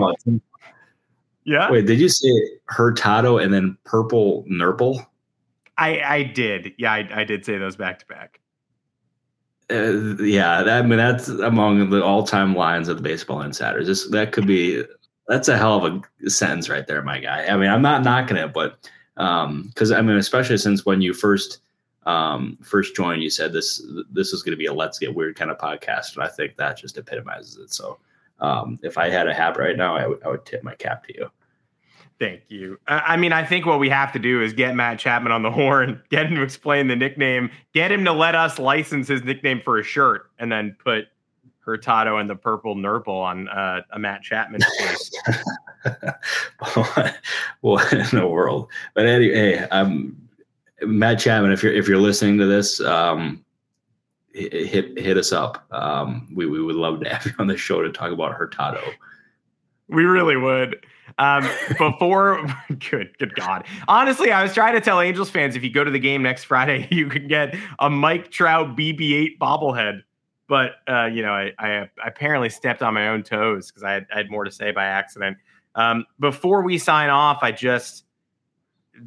[1.45, 1.71] Yeah.
[1.71, 2.29] Wait, did you say
[2.65, 5.05] Hurtado and then purple nurple?
[5.77, 6.73] I I did.
[6.77, 8.39] Yeah, I, I did say those back to back.
[9.69, 13.87] Uh, yeah, that, I mean that's among the all-time lines of the Baseball Insiders.
[13.87, 14.83] This that could be
[15.27, 17.45] that's a hell of a sentence right there, my guy.
[17.45, 18.77] I mean, I'm not knocking it, but
[19.15, 21.59] because um, I mean, especially since when you first
[22.05, 25.35] um, first joined, you said this this is going to be a let's get weird
[25.35, 27.73] kind of podcast, and I think that just epitomizes it.
[27.73, 27.99] So
[28.39, 31.05] um, if I had a hat right now, I, w- I would tip my cap
[31.07, 31.29] to you.
[32.17, 32.79] Thank you.
[32.87, 35.51] I mean, I think what we have to do is get Matt Chapman on the
[35.59, 39.61] horn, get him to explain the nickname, get him to let us license his nickname
[39.63, 41.07] for a shirt, and then put
[41.59, 45.11] Hurtado and the purple nurple on uh, a Matt Chapman face.
[47.61, 48.69] what in the world?
[48.93, 50.15] But anyway, hey, um,
[50.83, 53.43] Matt Chapman, if you're if you're listening to this, um,
[54.35, 55.65] hit hit us up.
[55.71, 58.81] Um, we we would love to have you on the show to talk about Hurtado.
[59.87, 60.85] We really would.
[61.17, 62.45] Um, before,
[62.89, 63.65] good, good God.
[63.87, 66.45] Honestly, I was trying to tell Angels fans if you go to the game next
[66.45, 70.01] Friday, you can get a Mike Trout BB-8 bobblehead.
[70.47, 74.17] But uh, you know, I, I, apparently stepped on my own toes because I, I
[74.17, 75.37] had, more to say by accident.
[75.73, 78.05] Um, before we sign off, I just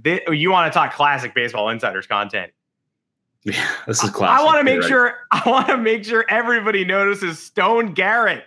[0.02, 2.52] th- you want to talk classic baseball insiders content.
[3.44, 4.40] Yeah, this is classic.
[4.40, 4.88] I, I want to make right?
[4.88, 8.44] sure I want to make sure everybody notices Stone Garrett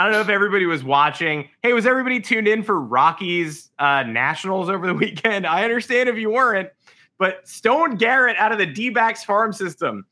[0.00, 1.50] I don't know if everybody was watching.
[1.62, 5.46] Hey, was everybody tuned in for Rockies uh, Nationals over the weekend?
[5.46, 6.70] I understand if you weren't,
[7.18, 8.94] but Stone Garrett out of the D
[9.26, 10.06] farm system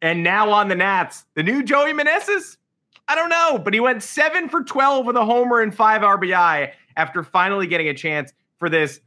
[0.00, 2.56] and now on the Nats, the new Joey Meneses?
[3.06, 6.72] I don't know, but he went seven for 12 with a homer and five RBI
[6.96, 8.98] after finally getting a chance for this.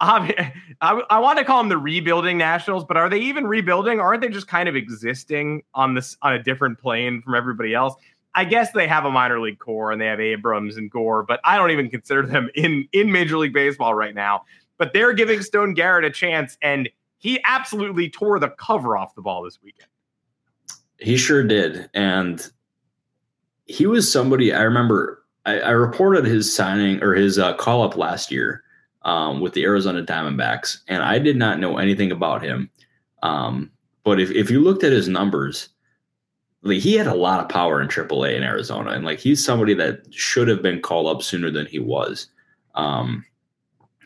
[0.02, 4.00] I, I want to call them the rebuilding Nationals, but are they even rebuilding?
[4.00, 7.94] Aren't they just kind of existing on this on a different plane from everybody else?
[8.34, 11.38] I guess they have a minor league core and they have Abrams and Gore, but
[11.44, 14.44] I don't even consider them in in Major League Baseball right now.
[14.78, 16.88] But they're giving Stone Garrett a chance, and
[17.18, 19.90] he absolutely tore the cover off the ball this weekend.
[20.98, 22.50] He sure did, and
[23.66, 25.22] he was somebody I remember.
[25.44, 28.62] I, I reported his signing or his uh, call up last year
[29.02, 32.70] um, with the Arizona Diamondbacks, and I did not know anything about him.
[33.22, 33.70] Um,
[34.04, 35.68] but if if you looked at his numbers
[36.62, 39.74] like he had a lot of power in AAA in Arizona, and like he's somebody
[39.74, 42.28] that should have been called up sooner than he was.
[42.74, 43.24] Um,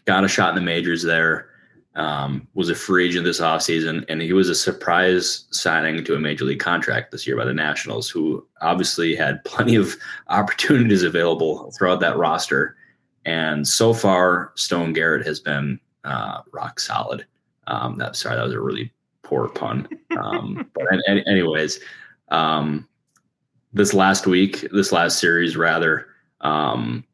[0.04, 1.48] got a shot in the majors there.
[1.96, 6.18] Um, was a free agent this offseason, and he was a surprise signing to a
[6.18, 9.96] major league contract this year by the Nationals, who obviously had plenty of
[10.28, 12.76] opportunities available throughout that roster.
[13.24, 17.26] And so far, Stone Garrett has been uh, rock solid.
[17.66, 19.88] Um, that sorry, that was a really poor pun.
[20.18, 21.80] Um, but anyways,
[22.28, 22.86] um,
[23.72, 26.06] this last week, this last series, rather,
[26.42, 27.04] um,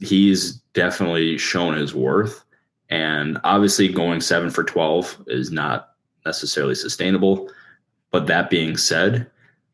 [0.00, 2.44] he's definitely shown his worth.
[2.90, 5.94] And obviously, going seven for 12 is not
[6.26, 7.50] necessarily sustainable.
[8.10, 9.30] But that being said,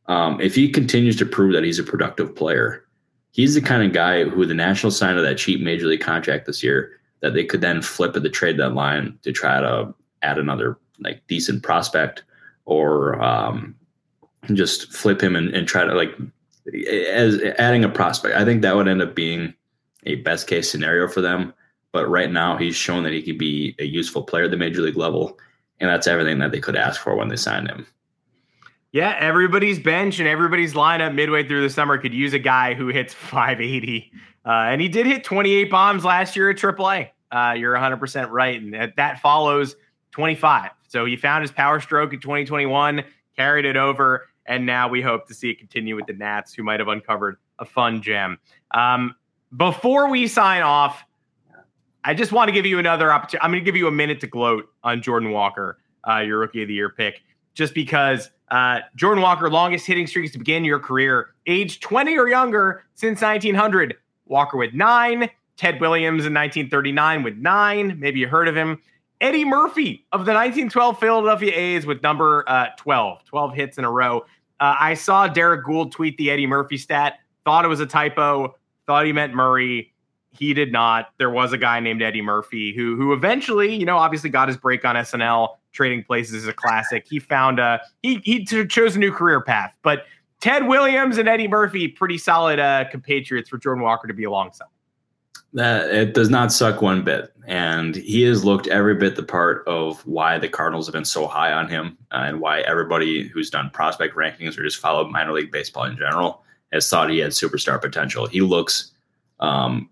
[0.06, 2.84] um, if he continues to prove that he's a productive player,
[3.32, 6.46] he's the kind of guy who the National signed of that cheap major league contract
[6.46, 10.38] this year that they could then flip at the trade deadline to try to add
[10.38, 12.24] another like decent prospect
[12.64, 13.74] or um,
[14.54, 16.14] just flip him and, and try to like
[16.88, 18.36] as adding a prospect.
[18.36, 19.54] I think that would end up being
[20.04, 21.52] a best case scenario for them.
[21.92, 24.80] But right now, he's shown that he could be a useful player at the major
[24.80, 25.36] league level,
[25.80, 27.84] and that's everything that they could ask for when they signed him.
[28.92, 32.88] Yeah, everybody's bench and everybody's lineup midway through the summer could use a guy who
[32.88, 34.10] hits 580.
[34.44, 37.10] Uh, and he did hit 28 bombs last year at AAA.
[37.30, 38.60] Uh, you're 100% right.
[38.60, 39.76] And that, that follows
[40.10, 40.70] 25.
[40.88, 43.04] So he found his power stroke in 2021,
[43.36, 46.64] carried it over and now we hope to see it continue with the Nats, who
[46.64, 48.38] might have uncovered a fun gem.
[48.72, 49.14] Um,
[49.56, 51.04] before we sign off,
[52.02, 53.44] I just want to give you another opportunity.
[53.44, 55.78] I'm going to give you a minute to gloat on Jordan Walker,
[56.08, 57.22] uh, your rookie of the year pick,
[57.54, 62.28] just because uh, Jordan Walker, longest hitting streaks to begin your career, age 20 or
[62.28, 63.96] younger since 1900.
[64.26, 67.98] Walker with nine, Ted Williams in 1939 with nine.
[67.98, 68.80] Maybe you heard of him.
[69.20, 73.90] Eddie Murphy of the 1912 Philadelphia A's with number uh, 12, 12 hits in a
[73.90, 74.20] row.
[74.60, 78.54] Uh, I saw Derrick Goold tweet the Eddie Murphy stat, thought it was a typo,
[78.86, 79.92] thought he meant Murray.
[80.30, 81.08] he did not.
[81.18, 84.56] There was a guy named Eddie Murphy who who eventually, you know, obviously got his
[84.56, 85.56] break on SNL.
[85.72, 87.06] Trading Places is a classic.
[87.08, 90.04] He found a he he chose a new career path, but
[90.40, 94.68] Ted Williams and Eddie Murphy, pretty solid uh, compatriots for Jordan Walker to be alongside.
[95.52, 99.66] That it does not suck one bit, and he has looked every bit the part
[99.66, 103.50] of why the Cardinals have been so high on him, uh, and why everybody who's
[103.50, 107.32] done prospect rankings or just followed minor league baseball in general has thought he had
[107.32, 108.26] superstar potential.
[108.26, 108.92] He looks.
[109.40, 109.90] Um,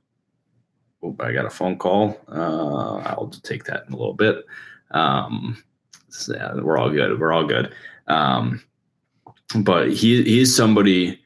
[1.03, 2.21] oh, I got a phone call.
[2.29, 4.45] Uh, I'll take that in a little bit.
[4.93, 5.63] Um,
[6.29, 7.19] yeah, we're all good.
[7.19, 7.73] We're all good.
[8.07, 8.63] Um,
[9.57, 11.21] but he he's somebody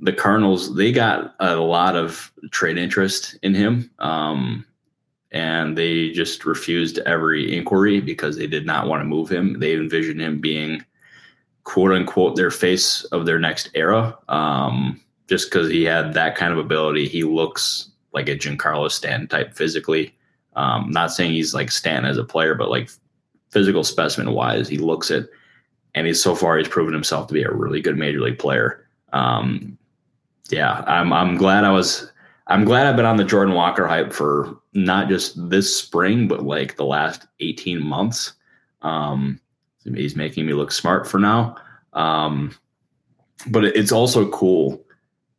[0.00, 4.64] the Cardinals they got a lot of trade interest in him, um,
[5.32, 9.58] and they just refused every inquiry because they did not want to move him.
[9.58, 10.84] They envisioned him being
[11.64, 16.52] quote unquote their face of their next era, um, just because he had that kind
[16.52, 17.08] of ability.
[17.08, 20.14] He looks like a Giancarlo Stanton type physically.
[20.56, 22.90] Um, not saying he's like Stanton as a player, but like
[23.50, 25.28] physical specimen wise, he looks it.
[25.94, 28.86] And he's so far he's proven himself to be a really good major league player.
[29.12, 29.78] Um,
[30.50, 32.10] yeah, I'm I'm glad I was
[32.46, 36.44] I'm glad I've been on the Jordan Walker hype for not just this spring, but
[36.44, 38.34] like the last 18 months.
[38.82, 39.40] Um,
[39.82, 41.56] he's making me look smart for now.
[41.92, 42.54] Um,
[43.48, 44.82] but it's also cool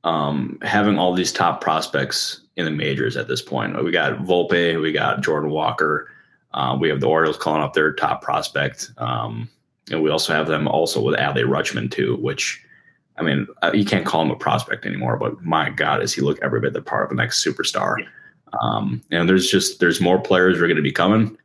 [0.04, 3.82] um, having all these top prospects in the majors at this point.
[3.84, 6.12] We got Volpe, we got Jordan Walker,
[6.54, 9.50] uh, we have the Orioles calling up their top prospect, um,
[9.92, 12.64] and we also have them also with Adley Rutschman too, which
[13.20, 16.22] I mean, uh, you can't call him a prospect anymore, but my God, does he
[16.22, 17.96] look every bit the part of the next superstar?
[18.00, 18.08] Yeah.
[18.62, 21.38] Um, and there's just there's more players who are going to be coming,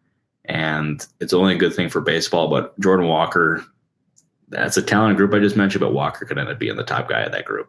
[0.47, 2.49] and it's only a good thing for baseball.
[2.49, 3.65] But Jordan Walker,
[4.49, 7.09] that's a talented group I just mentioned, but Walker could end up being the top
[7.09, 7.69] guy of that group.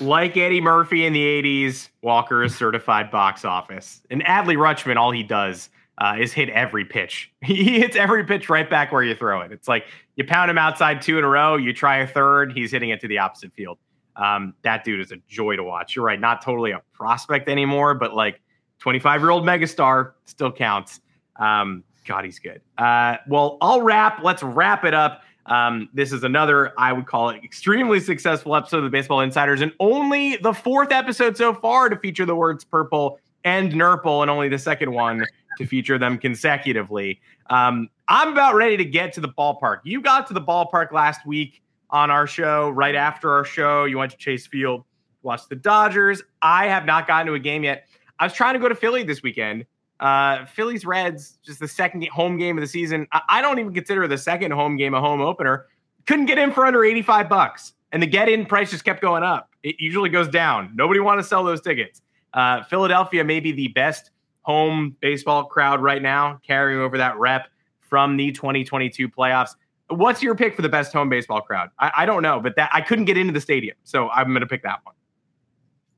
[0.00, 5.10] Like Eddie Murphy in the '80s, Walker is certified box office, and Adley Rutschman, all
[5.12, 7.32] he does uh, is hit every pitch.
[7.42, 9.52] He hits every pitch right back where you throw it.
[9.52, 9.86] It's like
[10.16, 13.00] you pound him outside two in a row, you try a third, he's hitting it
[13.00, 13.78] to the opposite field.
[14.16, 15.96] Um, that dude is a joy to watch.
[15.96, 18.40] You're right, not totally a prospect anymore, but like
[18.78, 21.00] 25 year old megastar still counts.
[21.36, 22.60] Um, God, he's good.
[22.78, 24.22] Uh, well, I'll wrap.
[24.22, 25.22] Let's wrap it up.
[25.46, 29.60] Um, this is another, I would call it, extremely successful episode of the Baseball Insiders,
[29.60, 34.30] and only the fourth episode so far to feature the words purple and Nurple, and
[34.30, 35.26] only the second one
[35.58, 37.20] to feature them consecutively.
[37.50, 39.80] Um, I'm about ready to get to the ballpark.
[39.84, 43.84] You got to the ballpark last week on our show, right after our show.
[43.84, 44.84] You went to Chase Field,
[45.22, 46.22] watched the Dodgers.
[46.40, 47.86] I have not gotten to a game yet.
[48.18, 49.66] I was trying to go to Philly this weekend.
[50.00, 53.06] Uh, Phillies Reds, just the second home game of the season.
[53.12, 55.66] I, I don't even consider the second home game a home opener.
[56.06, 57.74] Couldn't get in for under 85 bucks.
[57.92, 59.50] And the get in price just kept going up.
[59.62, 60.72] It usually goes down.
[60.74, 62.00] Nobody want to sell those tickets.
[62.32, 64.10] Uh, Philadelphia may be the best
[64.42, 67.48] home baseball crowd right now, carrying over that rep
[67.80, 69.50] from the 2022 playoffs.
[69.88, 71.70] What's your pick for the best home baseball crowd?
[71.78, 74.40] I, I don't know, but that I couldn't get into the stadium, so I'm going
[74.40, 74.94] to pick that one.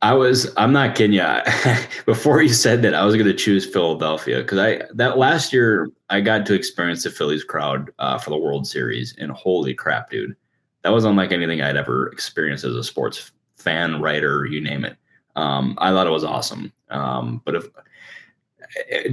[0.02, 1.26] I was I'm not kidding you.
[2.06, 5.90] Before you said that, I was going to choose Philadelphia because I that last year
[6.10, 10.10] I got to experience the Phillies crowd uh, for the World Series, and holy crap,
[10.10, 10.36] dude,
[10.82, 14.96] that was unlike anything I'd ever experienced as a sports fan, writer, you name it.
[15.36, 16.70] Um, I thought it was awesome.
[16.90, 17.64] Um, but if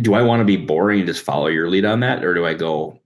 [0.01, 2.45] do I want to be boring and just follow your lead on that, or do
[2.45, 2.99] I go?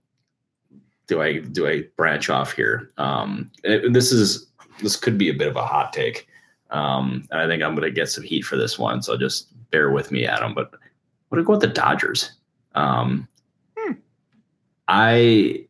[1.06, 2.90] Do I do I branch off here?
[2.98, 4.46] Um, this is
[4.82, 6.28] this could be a bit of a hot take,
[6.70, 9.02] um, and I think I'm going to get some heat for this one.
[9.02, 10.54] So just bear with me, Adam.
[10.54, 10.72] But
[11.28, 12.32] what do I go with the Dodgers?
[12.74, 13.28] Um,
[13.76, 13.92] hmm.
[14.88, 15.66] I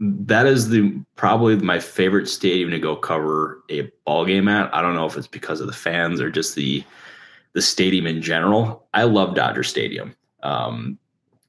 [0.00, 4.74] that is the probably my favorite stadium to go cover a ball game at.
[4.74, 6.82] I don't know if it's because of the fans or just the
[7.52, 8.86] the stadium in general.
[8.94, 10.14] I love Dodger Stadium.
[10.42, 10.98] Um,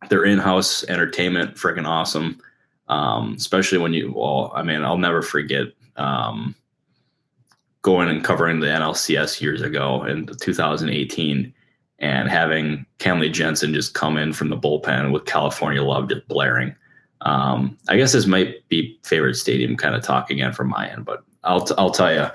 [0.09, 2.39] their in-house entertainment, freaking awesome.
[2.87, 6.55] Um, especially when you, well, I mean, I'll never forget um,
[7.81, 11.53] going and covering the NLCS years ago in 2018
[11.99, 16.75] and having Kenley Jansen just come in from the bullpen with California Love just blaring.
[17.21, 21.05] Um, I guess this might be favorite stadium kind of talk again from my end,
[21.05, 22.27] but I'll, t- I'll tell you,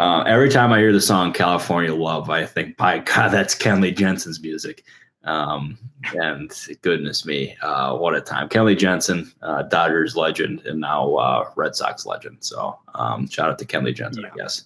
[0.00, 3.94] uh, every time I hear the song California Love, I think, by God, that's Kenley
[3.94, 4.82] Jansen's music.
[5.24, 5.76] Um,
[6.14, 8.48] and goodness me, uh, what a time.
[8.48, 12.38] Kenley Jansen, uh, Dodgers legend, and now uh, Red Sox legend.
[12.40, 14.30] So um, shout out to Kenley Jansen, yeah.
[14.32, 14.64] I guess.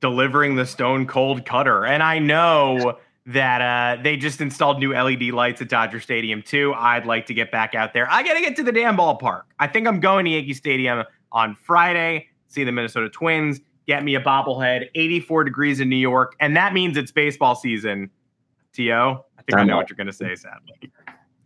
[0.00, 1.84] Delivering the stone cold cutter.
[1.84, 2.96] And I know
[3.26, 6.72] that uh, they just installed new LED lights at Dodger Stadium, too.
[6.74, 8.10] I'd like to get back out there.
[8.10, 9.42] I got to get to the damn ballpark.
[9.58, 14.14] I think I'm going to Yankee Stadium on Friday, see the Minnesota Twins get me
[14.14, 14.90] a bobblehead.
[14.94, 18.10] 84 degrees in New York, and that means it's baseball season.
[18.74, 20.36] To I think I know what you're going to say.
[20.36, 20.92] Sadly,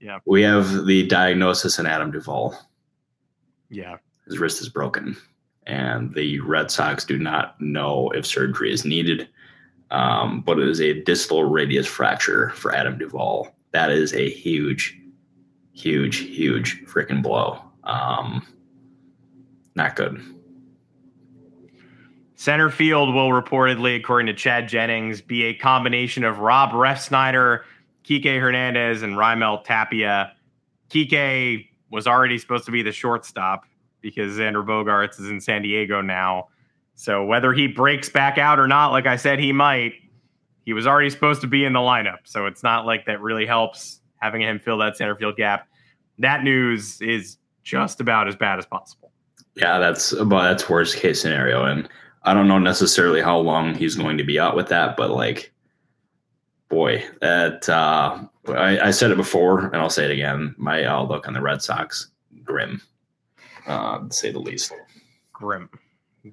[0.01, 0.18] yeah.
[0.26, 2.55] We have the diagnosis in Adam Duvall.
[3.70, 5.16] Yeah, his wrist is broken,
[5.66, 9.28] and the Red Sox do not know if surgery is needed.
[9.93, 13.55] Um, but it is a distal radius fracture for Adam Duvall.
[13.72, 14.99] That is a huge,
[15.72, 17.62] huge, huge freaking blow.
[17.84, 18.47] Um,
[19.74, 20.22] not good.
[22.43, 27.61] Center field will reportedly, according to Chad Jennings, be a combination of Rob Refsnyder,
[28.03, 30.32] Kike Hernandez, and Raimel Tapia.
[30.90, 33.62] Kike was already supposed to be the shortstop
[34.01, 36.49] because Xander Bogaerts is in San Diego now.
[36.97, 39.93] So whether he breaks back out or not, like I said, he might.
[40.64, 43.47] He was already supposed to be in the lineup, so it's not like that really
[43.47, 45.68] helps having him fill that center field gap.
[46.18, 49.12] That news is just about as bad as possible.
[49.55, 51.88] Yeah, that's about that's worst case scenario, and
[52.25, 55.53] I don't know necessarily how long he's going to be out with that, but like,
[56.68, 60.55] boy, that uh, I, I said it before, and I'll say it again.
[60.57, 62.11] My outlook on the Red Sox
[62.45, 62.81] grim,
[63.66, 64.73] uh, to say the least.
[65.33, 65.68] Grim,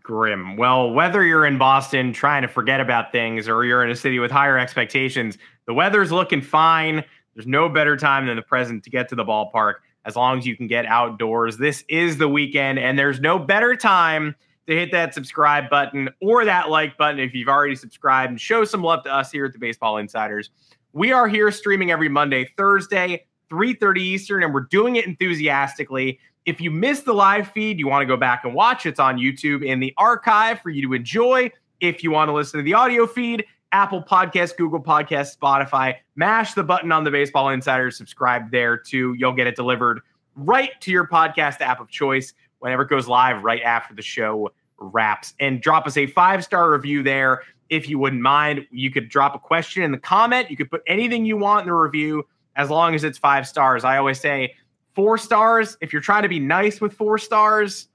[0.01, 0.57] grim.
[0.57, 4.19] Well, whether you're in Boston trying to forget about things, or you're in a city
[4.19, 7.03] with higher expectations, the weather's looking fine.
[7.33, 9.75] There's no better time than the present to get to the ballpark
[10.05, 11.57] as long as you can get outdoors.
[11.57, 14.35] This is the weekend, and there's no better time
[14.69, 18.63] to hit that subscribe button or that like button if you've already subscribed and show
[18.63, 20.51] some love to us here at the Baseball Insiders.
[20.93, 26.19] We are here streaming every Monday, Thursday, 3:30 Eastern, and we're doing it enthusiastically.
[26.45, 29.17] If you missed the live feed, you want to go back and watch, it's on
[29.17, 31.51] YouTube in the archive for you to enjoy.
[31.79, 36.53] If you want to listen to the audio feed, Apple Podcast, Google Podcast, Spotify, mash
[36.53, 39.15] the button on the Baseball Insiders, subscribe there too.
[39.17, 40.01] You'll get it delivered
[40.35, 44.51] right to your podcast app of choice whenever it goes live right after the show
[44.79, 45.33] wraps.
[45.39, 48.67] And drop us a five star review there if you wouldn't mind.
[48.71, 50.49] You could drop a question in the comment.
[50.49, 52.25] You could put anything you want in the review
[52.55, 53.83] as long as it's five stars.
[53.83, 54.55] I always say
[54.93, 55.77] four stars.
[55.81, 57.87] If you're trying to be nice with four stars,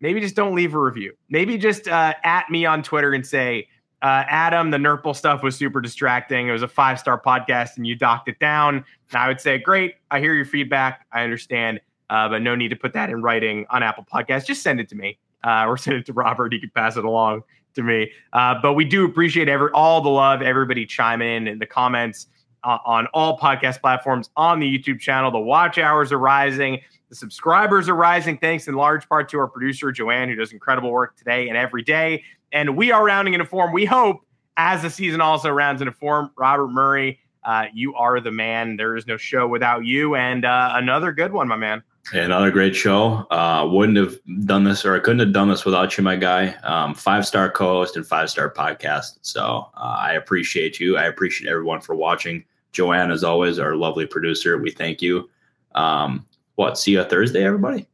[0.00, 1.14] maybe just don't leave a review.
[1.28, 3.68] Maybe just uh, at me on Twitter and say,
[4.02, 6.48] uh, Adam, the Nurple stuff was super distracting.
[6.48, 8.76] It was a five star podcast and you docked it down.
[8.76, 9.96] And I would say, great.
[10.10, 11.06] I hear your feedback.
[11.12, 11.80] I understand.
[12.08, 14.46] Uh, but no need to put that in writing on Apple Podcasts.
[14.46, 16.52] Just send it to me uh, or send it to Robert.
[16.52, 17.42] He could pass it along
[17.74, 18.10] to me.
[18.32, 22.26] Uh, but we do appreciate every all the love, everybody chime in in the comments
[22.64, 25.30] uh, on all podcast platforms, on the YouTube channel.
[25.30, 26.80] The watch hours are rising.
[27.08, 30.90] The subscribers are rising, thanks in large part to our producer, Joanne, who does incredible
[30.90, 32.24] work today and every day.
[32.50, 33.72] And we are rounding into form.
[33.72, 34.22] We hope
[34.56, 38.76] as the season also rounds into form, Robert Murray, uh, you are the man.
[38.76, 40.16] There is no show without you.
[40.16, 41.82] And uh, another good one, my man.
[42.12, 43.26] Another great show.
[43.30, 46.54] Uh, wouldn't have done this, or I couldn't have done this without you, my guy.
[46.62, 49.18] Um, five star co-host and five star podcast.
[49.22, 50.96] So uh, I appreciate you.
[50.96, 52.44] I appreciate everyone for watching.
[52.70, 54.56] Joanne, as always, our lovely producer.
[54.58, 55.28] We thank you.
[55.74, 56.78] Um, what?
[56.78, 57.88] See you Thursday, everybody.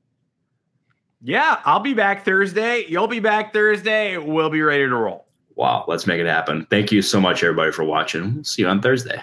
[1.23, 2.85] Yeah, I'll be back Thursday.
[2.89, 4.19] You'll be back Thursday.
[4.19, 5.27] We'll be ready to roll.
[5.55, 6.67] Wow, let's make it happen.
[6.71, 8.35] Thank you so much, everybody, for watching.
[8.35, 9.23] We'll see you on Thursday.